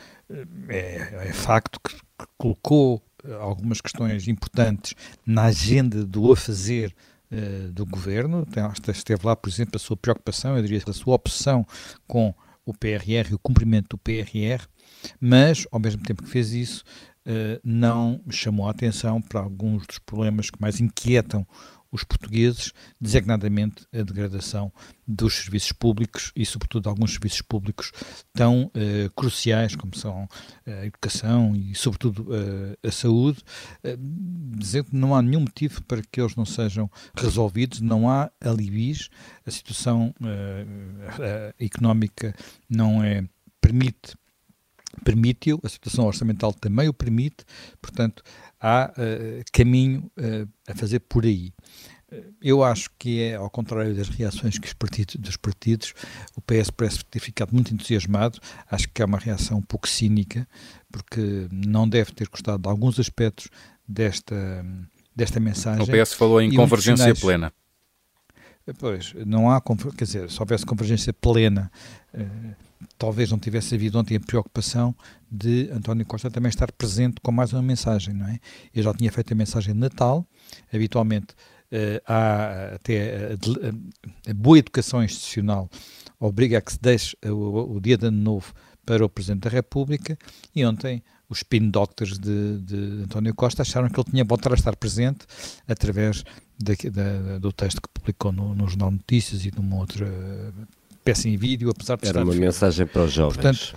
é, 0.69 1.29
é 1.29 1.33
facto 1.33 1.79
que, 1.79 1.95
que 1.95 2.27
colocou 2.37 3.01
algumas 3.39 3.81
questões 3.81 4.27
importantes 4.27 4.93
na 5.25 5.45
agenda 5.45 6.05
do 6.05 6.31
a 6.31 6.35
fazer 6.35 6.95
uh, 7.31 7.71
do 7.71 7.85
governo. 7.85 8.45
Esteve 8.87 9.25
lá, 9.25 9.35
por 9.35 9.49
exemplo, 9.49 9.75
a 9.75 9.79
sua 9.79 9.97
preocupação, 9.97 10.55
eu 10.55 10.61
diria 10.63 10.81
a 10.87 10.93
sua 10.93 11.15
obsessão 11.15 11.65
com 12.07 12.33
o 12.65 12.73
PRR 12.73 13.29
e 13.31 13.35
o 13.35 13.39
cumprimento 13.39 13.89
do 13.89 13.97
PRR, 13.97 14.65
mas, 15.19 15.67
ao 15.71 15.79
mesmo 15.79 16.01
tempo 16.01 16.23
que 16.23 16.29
fez 16.29 16.51
isso, 16.51 16.83
uh, 17.27 17.59
não 17.63 18.21
chamou 18.29 18.67
a 18.67 18.71
atenção 18.71 19.21
para 19.21 19.39
alguns 19.39 19.85
dos 19.85 19.99
problemas 19.99 20.49
que 20.49 20.59
mais 20.59 20.79
inquietam 20.79 21.45
os 21.95 22.03
portugueses, 22.03 22.71
designadamente 22.99 23.85
a 23.93 24.01
degradação 24.03 24.71
dos 25.07 25.35
serviços 25.35 25.71
públicos 25.71 26.31
e, 26.35 26.45
sobretudo, 26.45 26.89
alguns 26.89 27.13
serviços 27.13 27.41
públicos 27.41 27.91
tão 28.33 28.65
uh, 28.65 29.09
cruciais 29.15 29.75
como 29.75 29.95
são 29.95 30.27
a 30.65 30.85
educação 30.85 31.55
e, 31.55 31.73
sobretudo, 31.75 32.23
uh, 32.23 32.87
a 32.87 32.91
saúde, 32.91 33.43
dizendo 34.57 34.91
que 34.91 34.95
não 34.95 35.15
há 35.15 35.21
nenhum 35.21 35.41
motivo 35.41 35.83
para 35.83 36.01
que 36.01 36.21
eles 36.21 36.35
não 36.35 36.45
sejam 36.45 36.89
resolvidos, 37.15 37.81
não 37.81 38.09
há 38.09 38.31
alibis, 38.41 39.09
a 39.45 39.51
situação 39.51 40.13
económica 41.59 42.35
não 42.69 43.03
é 43.03 43.23
permite 43.61 44.15
permite-o, 45.03 45.59
a 45.63 45.69
situação 45.69 46.05
orçamental 46.05 46.53
também 46.53 46.87
o 46.87 46.93
permite, 46.93 47.43
portanto, 47.81 48.23
há 48.65 48.91
uh, 48.97 49.43
caminho 49.53 50.11
uh, 50.17 50.49
a 50.67 50.73
fazer 50.73 50.99
por 51.01 51.23
aí. 51.23 51.53
Eu 52.41 52.63
acho 52.63 52.89
que 52.97 53.21
é, 53.21 53.35
ao 53.35 53.49
contrário 53.49 53.93
das 53.93 54.07
reações 54.07 54.57
que 54.57 54.67
os 54.67 54.73
partidos, 54.73 55.15
dos 55.17 55.35
partidos, 55.35 55.93
o 56.35 56.41
PS 56.41 56.69
parece 56.69 57.03
ter 57.05 57.19
ficado 57.19 57.51
muito 57.51 57.73
entusiasmado. 57.73 58.39
Acho 58.69 58.87
que 58.89 59.01
é 59.01 59.05
uma 59.05 59.17
reação 59.17 59.57
um 59.57 59.61
pouco 59.61 59.87
cínica, 59.87 60.47
porque 60.91 61.47
não 61.51 61.89
deve 61.89 62.11
ter 62.13 62.29
gostado 62.29 62.61
de 62.61 62.69
alguns 62.69 62.99
aspectos 62.99 63.49
desta, 63.87 64.65
desta 65.15 65.39
mensagem. 65.39 65.83
O 65.83 65.87
PS 65.87 66.13
falou 66.13 66.41
em 66.41 66.55
convergência 66.55 67.13
plena. 67.15 67.51
Pois, 68.79 69.13
não 69.25 69.51
há, 69.51 69.61
quer 69.61 70.05
dizer, 70.05 70.31
se 70.31 70.39
houvesse 70.39 70.65
convergência 70.65 71.13
plena, 71.13 71.71
eh, 72.11 72.25
talvez 72.97 73.29
não 73.29 73.37
tivesse 73.37 73.75
havido 73.75 73.99
ontem 73.99 74.17
a 74.17 74.19
preocupação 74.19 74.95
de 75.29 75.69
António 75.71 76.05
Costa 76.05 76.31
também 76.31 76.49
estar 76.49 76.71
presente 76.71 77.21
com 77.21 77.31
mais 77.31 77.53
uma 77.53 77.61
mensagem, 77.61 78.15
não 78.15 78.27
é? 78.27 78.39
Eu 78.73 78.81
já 78.81 78.93
tinha 78.93 79.11
feito 79.11 79.31
a 79.33 79.35
mensagem 79.35 79.73
de 79.73 79.79
Natal, 79.79 80.25
habitualmente 80.73 81.35
uh, 81.71 82.01
há 82.07 82.75
até 82.75 83.33
a, 84.27 84.33
boa 84.33 84.57
educação 84.57 85.03
institucional 85.03 85.69
obriga 86.19 86.57
a 86.57 86.61
que 86.61 86.71
se 86.71 86.79
deixe 86.81 87.15
o, 87.23 87.79
dia 87.79 87.97
de 87.97 88.07
ano 88.07 88.17
novo 88.17 88.53
para 88.85 89.05
o 89.05 89.09
Presidente 89.09 89.43
da 89.43 89.49
República 89.49 90.17
e 90.55 90.65
ontem 90.65 91.03
os 91.27 91.39
spin 91.39 91.69
doctors 91.69 92.19
de, 92.19 92.59
de 92.59 93.03
António 93.03 93.33
Costa 93.33 93.63
acharam 93.63 93.89
que 93.89 93.99
ele 93.99 94.09
tinha 94.11 94.23
a 94.23 94.53
estar 94.53 94.75
presente 94.75 95.25
através 95.67 96.23
de, 96.57 96.75
de, 96.75 97.39
do 97.39 97.51
texto 97.51 97.81
que 97.81 97.89
publicou 97.89 98.31
no, 98.31 98.55
no 98.55 98.67
Jornal 98.67 98.91
Notícias 98.91 99.45
e 99.45 99.51
numa 99.55 99.77
outra 99.77 100.07
peça 101.03 101.29
em 101.29 101.37
vídeo, 101.37 101.69
apesar 101.69 101.97
de 101.97 102.07
Era 102.07 102.23
uma 102.23 102.33
mensagem 102.33 102.85
para 102.85 103.03
os 103.03 103.13
jovens. 103.13 103.35
Portanto, 103.35 103.75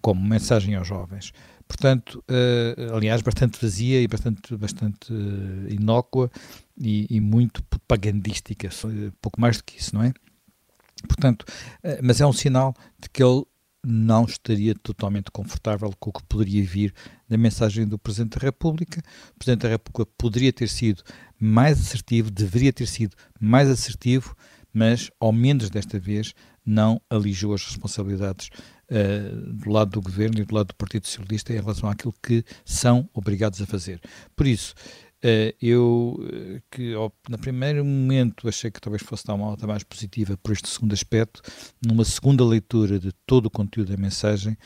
como 0.00 0.26
mensagem 0.26 0.74
aos 0.74 0.86
jovens 0.86 1.32
portanto, 1.66 2.22
uh, 2.30 2.94
aliás, 2.94 3.22
bastante 3.22 3.58
vazia 3.60 4.00
e 4.00 4.06
bastante, 4.06 4.56
bastante 4.56 5.12
uh, 5.12 5.68
inócua 5.68 6.30
e, 6.78 7.06
e, 7.10 7.20
muito 7.20 7.62
propagandística, 7.64 8.68
pouco 9.20 9.40
mais 9.40 9.58
do 9.58 9.64
que 9.64 9.78
isso, 9.78 9.94
não 9.94 10.02
é? 10.02 10.12
Portanto, 11.08 11.42
uh, 11.42 11.98
mas 12.02 12.20
é 12.20 12.26
um 12.26 12.32
sinal 12.32 12.74
de 12.98 13.08
que 13.10 13.22
ele 13.22 13.44
não 13.88 14.24
estaria 14.24 14.74
totalmente 14.74 15.30
confortável 15.30 15.92
com 16.00 16.10
o 16.10 16.12
que 16.12 16.24
poderia 16.24 16.64
vir 16.64 16.92
da 17.28 17.38
mensagem 17.38 17.86
do 17.86 17.96
Presidente 17.96 18.36
da 18.36 18.44
República. 18.44 19.00
O 19.30 19.38
Presidente 19.38 19.62
da 19.62 19.68
República 19.68 20.10
poderia 20.18 20.52
ter 20.52 20.68
sido 20.68 21.04
mais 21.38 21.78
assertivo, 21.78 22.28
deveria 22.28 22.72
ter 22.72 22.86
sido 22.86 23.14
mais 23.38 23.70
assertivo, 23.70 24.34
mas, 24.72 25.08
ao 25.20 25.32
menos 25.32 25.70
desta 25.70 26.00
vez, 26.00 26.34
não 26.64 27.00
alijou 27.08 27.54
as 27.54 27.64
responsabilidades 27.64 28.50
uh, 28.90 29.52
do 29.52 29.70
lado 29.70 29.92
do 29.92 30.02
governo 30.02 30.40
e 30.40 30.44
do 30.44 30.52
lado 30.52 30.68
do 30.68 30.74
Partido 30.74 31.06
Socialista 31.06 31.52
em 31.52 31.60
relação 31.60 31.88
àquilo 31.88 32.14
que 32.20 32.44
são 32.64 33.08
obrigados 33.14 33.62
a 33.62 33.66
fazer. 33.66 34.00
Por 34.34 34.48
isso, 34.48 34.74
eu, 35.60 36.18
eh, 36.32 36.60
que 36.70 36.94
no 37.28 37.38
primeiro 37.38 37.84
momento 37.84 38.48
achei 38.48 38.70
que 38.70 38.80
talvez 38.80 39.02
fosse 39.02 39.26
dar 39.26 39.34
uma 39.34 39.46
nota 39.46 39.66
mais 39.66 39.82
positiva 39.82 40.36
por 40.42 40.52
este 40.52 40.68
segundo 40.68 40.92
aspecto, 40.92 41.42
numa 41.84 42.04
segunda 42.04 42.44
leitura 42.44 42.98
de 42.98 43.12
todo 43.26 43.46
o 43.46 43.50
conteúdo 43.50 43.90
da 43.90 43.96
mensagem, 43.96 44.56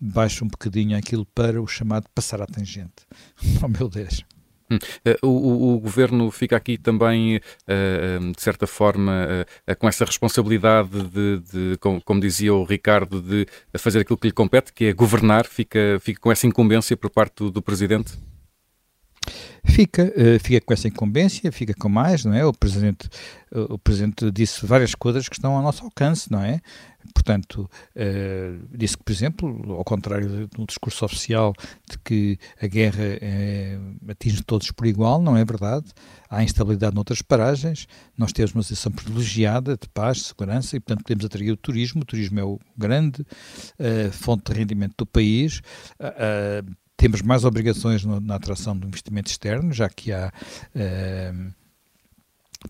baixo 0.00 0.44
um 0.44 0.48
bocadinho 0.48 0.96
aquilo 0.96 1.26
para 1.26 1.60
o 1.60 1.66
chamado 1.66 2.08
passar 2.14 2.40
à 2.42 2.46
tangente. 2.46 3.06
Oh 3.62 3.68
meu 3.68 3.88
Deus! 3.88 4.24
Hum. 4.70 4.76
Uh, 5.22 5.26
o, 5.26 5.74
o, 5.74 5.80
governo 5.80 6.30
fica 6.30 6.54
aqui 6.56 6.76
também, 6.76 7.36
uh, 7.36 8.32
de 8.32 8.42
certa 8.42 8.66
forma, 8.66 9.26
uh, 9.66 9.76
com 9.76 9.88
essa 9.88 10.04
responsabilidade 10.04 10.90
de, 10.90 11.40
de 11.40 11.78
como, 11.78 12.02
como, 12.02 12.20
dizia 12.20 12.52
o 12.52 12.64
Ricardo, 12.64 13.22
de 13.22 13.46
fazer 13.78 14.00
aquilo 14.00 14.18
que 14.18 14.28
lhe 14.28 14.32
compete, 14.32 14.72
que 14.72 14.84
é 14.86 14.92
governar, 14.92 15.46
fica, 15.46 15.98
fica 16.00 16.20
com 16.20 16.30
essa 16.30 16.46
incumbência 16.46 16.96
por 16.96 17.08
parte 17.08 17.36
do, 17.36 17.50
do 17.50 17.62
Presidente? 17.62 18.18
Fica, 19.68 20.12
fica 20.40 20.60
com 20.60 20.72
essa 20.72 20.88
incumbência, 20.88 21.52
fica 21.52 21.74
com 21.74 21.88
mais, 21.88 22.24
não 22.24 22.34
é? 22.34 22.44
O 22.44 22.52
Presidente, 22.52 23.08
o 23.52 23.78
Presidente 23.78 24.30
disse 24.30 24.66
várias 24.66 24.94
coisas 24.94 25.28
que 25.28 25.36
estão 25.36 25.56
ao 25.56 25.62
nosso 25.62 25.84
alcance, 25.84 26.30
não 26.32 26.42
é? 26.42 26.60
Portanto, 27.14 27.70
uh, 27.96 28.76
disse 28.76 28.96
que, 28.96 29.04
por 29.04 29.12
exemplo, 29.12 29.72
ao 29.72 29.84
contrário 29.84 30.48
do 30.48 30.66
discurso 30.66 31.04
oficial 31.04 31.54
de 31.88 31.98
que 31.98 32.38
a 32.60 32.66
guerra 32.66 33.02
uh, 33.02 34.10
atinge 34.10 34.42
todos 34.42 34.70
por 34.70 34.86
igual, 34.86 35.20
não 35.20 35.36
é 35.36 35.44
verdade. 35.44 35.86
Há 36.28 36.42
instabilidade 36.42 36.94
noutras 36.94 37.22
paragens, 37.22 37.86
nós 38.16 38.32
temos 38.32 38.52
uma 38.54 38.62
situação 38.62 38.92
privilegiada 38.92 39.76
de 39.76 39.88
paz, 39.88 40.18
de 40.18 40.24
segurança 40.24 40.76
e, 40.76 40.80
portanto, 40.80 41.04
podemos 41.04 41.24
atrair 41.24 41.50
o 41.52 41.56
turismo. 41.56 42.02
O 42.02 42.04
turismo 42.04 42.40
é 42.40 42.44
o 42.44 42.58
grande 42.76 43.24
fonte 44.12 44.52
de 44.52 44.58
rendimento 44.58 44.94
do 44.98 45.06
país. 45.06 45.62
Temos 46.98 47.22
mais 47.22 47.44
obrigações 47.44 48.04
no, 48.04 48.20
na 48.20 48.34
atração 48.34 48.76
do 48.76 48.86
investimento 48.86 49.30
externo, 49.30 49.72
já 49.72 49.88
que 49.88 50.12
há 50.12 50.30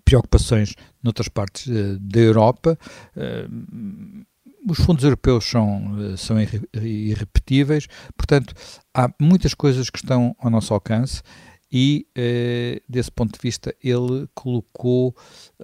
preocupações 0.04 0.74
noutras 1.02 1.28
partes 1.28 1.66
uh, 1.66 1.98
da 1.98 2.20
Europa. 2.20 2.78
Uh, 3.16 4.26
os 4.68 4.78
fundos 4.78 5.04
europeus 5.04 5.46
são, 5.46 5.96
eh, 5.98 6.16
são 6.16 6.36
irrepetíveis, 6.74 7.86
portanto, 8.14 8.52
há 8.92 9.08
muitas 9.18 9.54
coisas 9.54 9.88
que 9.88 9.98
estão 9.98 10.36
ao 10.38 10.50
nosso 10.50 10.74
alcance 10.74 11.22
e, 11.72 12.06
desse 12.86 13.10
ponto 13.10 13.32
de 13.32 13.38
vista, 13.40 13.74
ele 13.82 14.28
colocou 14.34 15.16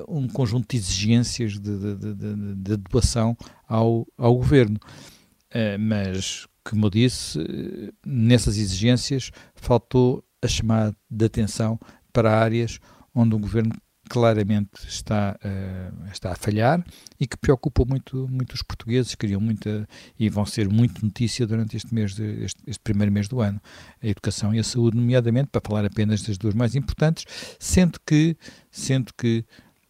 um 0.08 0.26
conjunto 0.28 0.70
de 0.70 0.76
exigências 0.76 1.58
de, 1.58 1.96
de, 1.96 2.14
de, 2.14 2.54
de 2.54 2.76
doação 2.76 3.36
ao, 3.68 4.06
ao 4.16 4.34
governo. 4.36 4.78
mas, 5.80 6.46
como 6.64 6.86
eu 6.86 6.90
disse, 6.90 7.38
nessas 8.04 8.56
exigências 8.56 9.30
faltou 9.54 10.24
a 10.42 10.48
chamada 10.48 10.96
de 11.10 11.24
atenção 11.24 11.78
para 12.12 12.38
áreas 12.38 12.78
onde 13.14 13.34
o 13.34 13.38
governo 13.38 13.72
claramente 14.08 14.86
está, 14.86 15.38
uh, 15.42 16.12
está 16.12 16.32
a 16.32 16.34
falhar 16.34 16.84
e 17.18 17.26
que 17.26 17.36
preocupa 17.36 17.84
muito, 17.84 18.28
muito 18.28 18.52
os 18.52 18.62
portugueses, 18.62 19.14
queriam 19.14 19.40
muita 19.40 19.88
e 20.18 20.28
vão 20.28 20.44
ser 20.44 20.68
muito 20.68 21.04
notícia 21.04 21.46
durante 21.46 21.76
este 21.76 21.94
mês, 21.94 22.14
de, 22.14 22.44
este, 22.44 22.62
este, 22.66 22.80
primeiro 22.82 23.12
mês 23.12 23.28
do 23.28 23.40
ano, 23.40 23.60
a 24.02 24.06
educação 24.06 24.54
e 24.54 24.58
a 24.58 24.64
saúde, 24.64 24.96
nomeadamente, 24.96 25.48
para 25.50 25.62
falar 25.64 25.84
apenas 25.84 26.22
das 26.22 26.36
duas 26.36 26.54
mais 26.54 26.74
importantes, 26.74 27.24
sendo 27.58 27.98
que, 28.06 28.36
sendo 28.70 29.12
que 29.16 29.44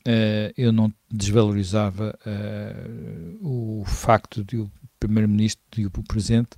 uh, 0.06 0.52
eu 0.56 0.72
não 0.72 0.92
desvalorizava 1.10 2.16
uh, 2.24 3.80
o 3.80 3.84
facto 3.84 4.44
de 4.44 4.58
o 4.58 4.70
primeiro-ministro 5.06 5.62
e 5.76 5.86
o 5.86 5.90
presidente 5.90 6.50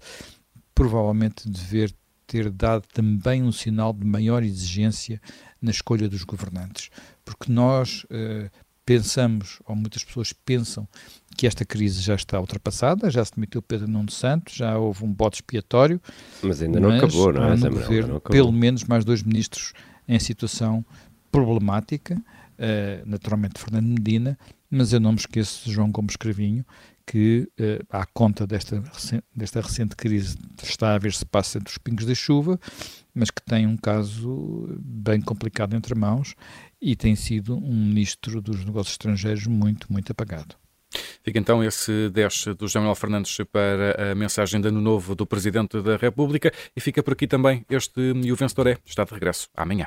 provavelmente 0.74 1.48
dever 1.48 1.92
ter 2.26 2.50
dado 2.50 2.85
também 2.92 3.42
um 3.42 3.52
sinal 3.52 3.92
de 3.92 4.04
maior 4.04 4.42
exigência 4.42 5.20
na 5.62 5.70
escolha 5.70 6.09
dos 6.09 6.24
governantes, 6.24 6.90
porque 7.24 7.50
nós 7.50 8.04
uh, 8.04 8.50
pensamos, 8.85 9.61
ou 9.64 9.74
muitas 9.74 10.04
pessoas 10.04 10.32
pensam, 10.32 10.88
que 11.37 11.46
esta 11.46 11.64
crise 11.64 12.00
já 12.00 12.14
está 12.14 12.40
ultrapassada, 12.40 13.11
já 13.11 13.24
se 13.24 13.35
demitiu 13.35 13.62
Pedro 13.62 13.88
Nuno 13.88 14.11
Santos, 14.11 14.54
já 14.54 14.76
houve 14.76 15.04
um 15.04 15.12
bote 15.12 15.37
expiatório. 15.37 16.00
Mas 16.42 16.62
ainda 16.62 16.80
não 16.80 16.90
acabou, 16.90 17.32
não 17.32 17.44
é? 17.44 17.56
No 17.56 17.70
governo, 17.70 18.12
não 18.14 18.20
pelo 18.20 18.52
menos 18.52 18.85
mais 18.85 19.04
dois 19.04 19.22
ministros 19.22 19.72
em 20.09 20.18
situação 20.18 20.85
problemática, 21.30 22.14
uh, 22.14 23.09
naturalmente 23.09 23.61
Fernando 23.61 23.87
Medina, 23.87 24.38
mas 24.70 24.92
eu 24.92 25.00
não 25.00 25.12
me 25.12 25.18
esqueço 25.18 25.64
de 25.64 25.72
João 25.72 25.90
Gomes 25.90 26.16
Cravinho, 26.16 26.64
que, 27.07 27.49
uh, 27.61 27.87
à 27.90 28.05
conta 28.07 28.47
desta, 28.47 28.83
desta 29.35 29.61
recente 29.61 29.95
crise, 29.95 30.37
está 30.62 30.95
a 30.95 30.99
ver 30.99 31.12
se 31.12 31.25
passa 31.25 31.59
entre 31.59 31.71
os 31.71 31.79
pingos 31.79 32.05
da 32.05 32.14
chuva, 32.14 32.59
mas 33.14 33.31
que 33.31 33.42
tem 33.42 33.66
um 33.66 33.77
caso 33.77 34.69
bem 34.81 35.21
complicado 35.21 35.75
entre 35.75 35.95
mãos 35.95 36.35
e 36.81 36.97
tem 36.97 37.14
sido 37.14 37.57
um 37.57 37.87
ministro 37.87 38.42
dos 38.42 38.64
negócios 38.64 38.95
estrangeiros 38.95 39.47
muito, 39.47 39.90
muito 39.90 40.11
apagado. 40.11 40.57
Fica 41.23 41.38
então 41.38 41.62
esse 41.62 42.09
10 42.11 42.57
do 42.59 42.66
José 42.66 42.79
Manuel 42.79 42.95
Fernandes 42.95 43.37
para 43.51 44.12
a 44.12 44.14
mensagem 44.14 44.61
de 44.61 44.69
ano 44.69 44.81
novo 44.81 45.14
do 45.14 45.27
Presidente 45.27 45.81
da 45.83 45.97
República 45.97 46.53
e 46.75 46.81
fica 46.81 47.03
por 47.03 47.12
aqui 47.12 47.27
também 47.27 47.64
este 47.69 48.01
E 48.01 48.33
o 48.33 48.37
Vencedor 48.37 48.69
é 48.69 48.79
está 48.85 49.05
de 49.05 49.12
regresso 49.12 49.49
amanhã. 49.55 49.87